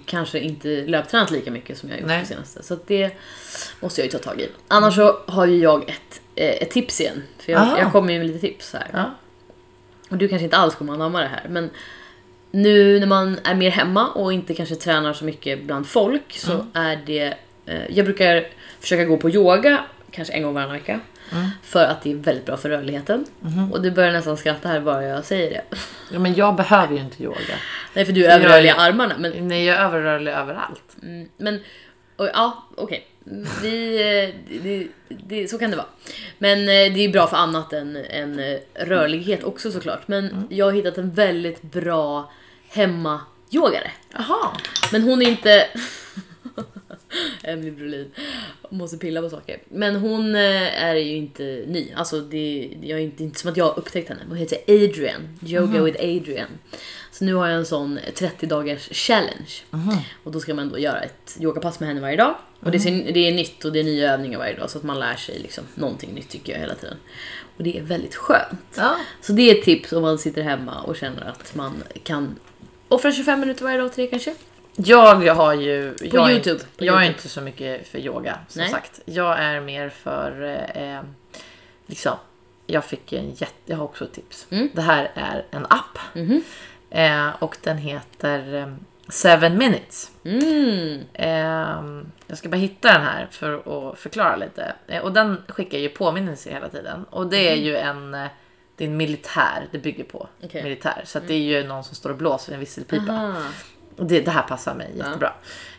[0.07, 2.21] kanske inte löptränat lika mycket som jag har gjort Nej.
[2.21, 2.63] det senaste.
[2.63, 3.11] Så det
[3.81, 4.49] måste jag ju ta tag i.
[4.69, 6.21] Annars så har ju jag ett,
[6.63, 7.23] ett tips igen.
[7.39, 7.79] För jag, Aha.
[7.79, 8.89] jag kommer ju med lite tips här.
[8.93, 9.11] Ja.
[10.13, 11.71] Och du kanske inte alls kommer anamma det här men
[12.51, 16.53] nu när man är mer hemma och inte kanske tränar så mycket bland folk så
[16.53, 16.67] Mm.
[16.75, 17.35] är det...
[17.67, 18.47] Eh, jag brukar
[18.81, 21.01] försöka gå på yoga kanske en gång varannan vecka.
[21.33, 21.49] Mm.
[21.63, 23.27] För att det är väldigt bra för rörligheten.
[23.41, 23.73] Mm-hmm.
[23.73, 25.77] Och du börjar nästan skratta här bara jag säger det.
[26.13, 27.39] ja, men jag behöver ju inte yoga.
[27.95, 29.15] Nej för du är överrörlig i armarna.
[29.19, 30.97] Men, Nej, jag är överrörlig överallt.
[31.03, 31.61] mm, men
[32.17, 33.07] och, ja, okej.
[33.63, 35.87] Vi, eh, det, det, så kan det vara.
[36.39, 40.09] Men eh, det är bra för annat än, än eh, rörlighet också såklart.
[40.09, 40.47] Men Mm.
[40.51, 42.33] jag har hittat en väldigt bra
[42.69, 43.91] hemma-yogare.
[44.13, 44.57] Jaha.
[44.93, 45.67] Men hon är inte...
[47.43, 48.11] Emily Brolin
[48.71, 49.59] måste pilla på saker.
[49.69, 51.93] Men hon eh, är ju inte ny.
[51.97, 54.21] Alltså det, jag är inte, inte som att jag har upptäckt henne.
[54.29, 55.39] Hon heter Adrian.
[55.47, 56.49] Yoga with Adrian.
[57.11, 59.51] Så nu har jag en sån 30 dagars challenge.
[60.25, 62.35] Och då ska man då göra ett yogapass med henne varje dag.
[62.61, 64.71] Och det, ser, det är nytt och det är nya övningar varje dag.
[64.71, 66.97] Så att man lär sig liksom någonting nytt tycker jag hela tiden.
[67.57, 68.77] Och det är väldigt skönt.
[68.77, 68.97] Ja.
[69.21, 72.39] Så det är ett tips om man sitter hemma och känner att man kan
[72.89, 74.35] offra 25 minuter varje dag till det kanske.
[74.77, 75.95] Jag har ju...
[75.95, 76.61] På jag YouTube.
[76.61, 78.71] Är, På jag är inte så mycket för yoga, som Nej.
[78.71, 79.01] sagt.
[79.05, 80.43] Jag är mer för...
[80.43, 81.03] Eh, eh,
[81.87, 82.17] liksom,
[82.67, 83.53] jag fick en jätte...
[83.65, 84.47] Jag har också ett tips.
[84.51, 84.69] Mm.
[84.73, 85.99] Det här är en app.
[86.15, 86.43] Mhm.
[86.91, 88.75] Eh, och den heter eh,
[89.09, 90.11] Seven Minutes.
[90.25, 91.01] Mm.
[91.15, 93.55] Eh, jag ska bara hitta den här för
[93.91, 94.73] att förklara lite.
[94.87, 97.05] Eh, och den skickar ju påminnelser hela tiden.
[97.11, 98.15] Och det är ju en...
[98.15, 98.27] eh,
[98.77, 100.29] Det är en militär det bygger på.
[100.45, 100.63] Okej.
[100.63, 101.03] Militär.
[101.05, 103.13] Så det är ju någon som står och blåser i en visselpipa.
[103.13, 103.43] Aha.
[103.97, 105.33] Det, det här passar mig jättebra.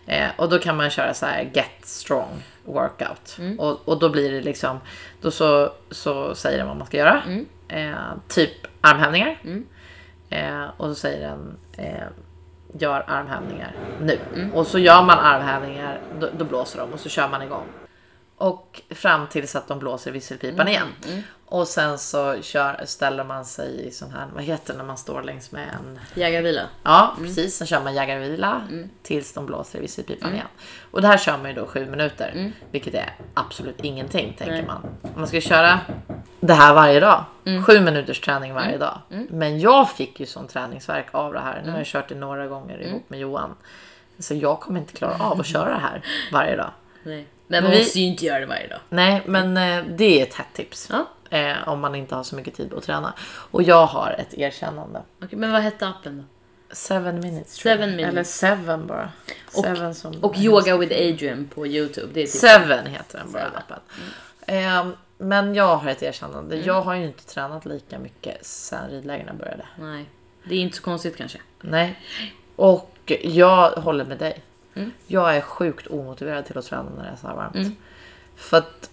[0.05, 3.37] Eh, och då kan man köra så här get strong workout.
[3.59, 4.79] Och, och då blir det liksom,
[5.21, 7.21] då så, så säger den vad man ska göra.
[7.67, 7.93] Eh,
[8.27, 8.51] typ
[8.81, 9.37] armhävningar.
[10.29, 12.03] Eh, och så säger den eh,
[12.79, 14.19] gör armhävningar nu.
[14.53, 17.65] Och så gör man armhävningar, då, då blåser de och så kör man igång.
[18.43, 20.87] Och fram tills att de blåser i visselpipan igen.
[21.45, 24.97] Och sen så kör, ställer man sig i sån här, vad heter det när man
[24.97, 26.61] står längs med en Jägarvila.
[26.83, 27.55] Ja, precis.
[27.57, 28.89] Sen kör man jägarvila Mm.
[29.03, 30.47] tills de blåser i visselpipan igen.
[30.91, 32.31] Och det här kör man ju då sju minuter.
[32.35, 32.51] Mm.
[32.71, 34.65] Vilket är absolut ingenting, tänker Nej.
[34.65, 34.81] man.
[35.01, 35.79] Om man ska köra
[36.39, 37.25] det här varje dag.
[37.45, 37.63] Mm.
[37.63, 38.99] Sju minuters träning varje dag.
[39.29, 41.53] Men jag fick ju sån träningsverk av det här.
[41.55, 41.71] Nu Mm.
[41.71, 43.55] har jag kört det några gånger ihop med Johan.
[44.19, 46.71] Så jag kommer inte klara av att köra det här varje dag.
[47.03, 47.27] Nej.
[47.47, 48.79] Men man vi- måste ju inte göra det varje dag.
[48.89, 50.89] Nej, men eh, det är ett hett tips.
[50.91, 51.05] Ja.
[51.37, 53.13] Eh, om man inte har så mycket tid att träna.
[53.51, 55.01] Och jag har ett erkännande.
[55.23, 56.23] Okej, men vad hette appen då?
[56.75, 57.53] Seven minutes.
[57.53, 58.11] Seven minutes.
[58.13, 59.11] Eller seven bara.
[59.55, 62.07] Och- seven som Och Yoga with Adrian på Youtube.
[62.13, 63.57] Det är typ Seven heter den bara Seven.
[63.57, 63.79] appen.
[64.47, 66.55] Ehm, men jag har ett erkännande.
[66.55, 66.67] Mm.
[66.67, 69.65] Jag har ju inte tränat lika mycket sen ridlägren började.
[69.79, 70.05] Nej.
[70.49, 71.39] Det är inte så konstigt kanske.
[71.61, 71.99] Nej.
[72.55, 74.43] Och jag håller med dig.
[74.75, 74.91] Mm.
[75.07, 77.77] Jag är sjukt omotiverad till att träna när det är så här varmt.
[78.35, 78.89] För att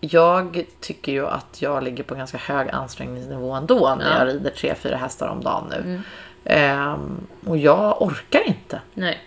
[0.00, 4.18] jag tycker ju att jag ligger på ganska hög ansträngningsnivå ändå när Ja.
[4.18, 6.00] jag rider 3-4 hästar om dagen nu.
[6.44, 8.80] Ehm, och jag orkar inte.
[8.94, 9.20] Nej.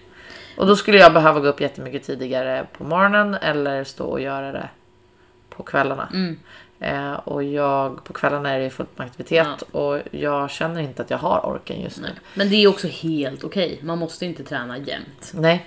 [0.57, 4.51] Och då skulle jag behöva gå upp jättemycket tidigare på morgonen eller stå och göra
[4.51, 4.69] det
[5.49, 6.09] på kvällarna.
[6.13, 6.39] Mm.
[6.79, 11.09] Eh, och jag, på kvällarna är det fullt med aktivitet och jag känner inte att
[11.09, 12.03] jag har orken just nu.
[12.03, 12.15] Nej.
[12.33, 13.79] Men det är också helt okej.
[13.83, 15.31] Man måste inte träna jämt.
[15.33, 15.65] Nej.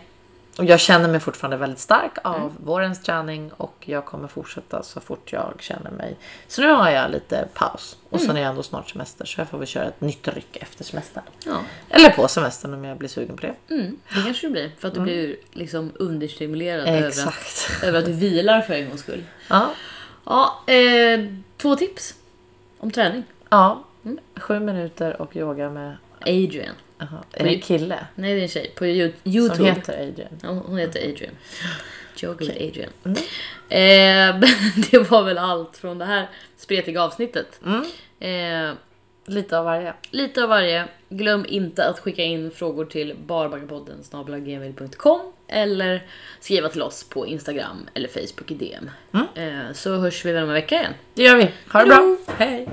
[0.59, 2.51] Och jag känner mig fortfarande väldigt stark av Mm.
[2.65, 6.17] vårens träning och jag kommer fortsätta så fort jag känner mig.
[6.49, 8.27] Så nu har jag lite paus och Mm.
[8.27, 10.85] sen är jag ändå snart semester så jag får väl köra ett nytt ryck efter
[10.85, 11.23] semestern.
[11.47, 11.57] Ja.
[11.91, 13.75] Eller på semestern om jag blir sugen på det.
[13.75, 14.71] Mm, det kanske det blir.
[14.79, 19.01] För att du blir liksom understimulerad över att, över att du vilar för en gångs
[19.01, 19.25] skull.
[19.49, 19.71] Ja.
[20.25, 21.21] Ja, eh,
[21.57, 22.15] två tips
[22.79, 23.23] om träning.
[23.51, 23.85] ja.
[24.05, 24.19] Mm.
[24.37, 26.75] Sju minuter och yoga med Adrian.
[27.01, 27.25] Aha.
[27.33, 28.73] Är det en kille Nej, det är en tjej.
[28.77, 29.69] På Yo- som Youtube.
[29.71, 30.31] heter Adrian?
[30.43, 31.35] Ja, hon heter Adrian.
[32.23, 32.91] Yoga with Adrian.
[33.05, 33.17] Mm.
[33.69, 34.49] Eh,
[34.91, 37.61] det var väl allt från det här spretiga avsnittet.
[37.67, 37.85] Mm.
[38.71, 38.75] Eh,
[39.27, 39.95] Lite av varje.
[40.11, 40.89] lite av varje.
[41.09, 43.15] Glöm inte att skicka in frågor till
[44.03, 46.07] snabel-a-gmail.com eller
[46.41, 48.91] skriva till oss på Instagram eller Facebook i DM.
[49.13, 49.27] Mm.
[49.69, 50.93] Eh, så hörs vi väl om en vecka igen.
[51.15, 51.51] Det gör vi.
[51.73, 52.17] Ha det bra.
[52.37, 52.69] Hej.